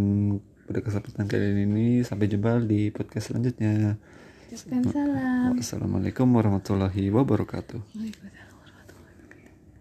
pada 0.66 0.80
kesempatan 0.82 1.26
kali 1.30 1.46
ini. 1.62 2.02
Sampai 2.02 2.26
jumpa 2.26 2.58
di 2.66 2.90
podcast 2.90 3.30
selanjutnya. 3.30 3.94
salam 4.50 5.54
Wassalamualaikum 5.54 6.26
warahmatullahi 6.26 7.14
wabarakatuh. 7.14 7.78
Waalaikumsalam. 7.78 8.39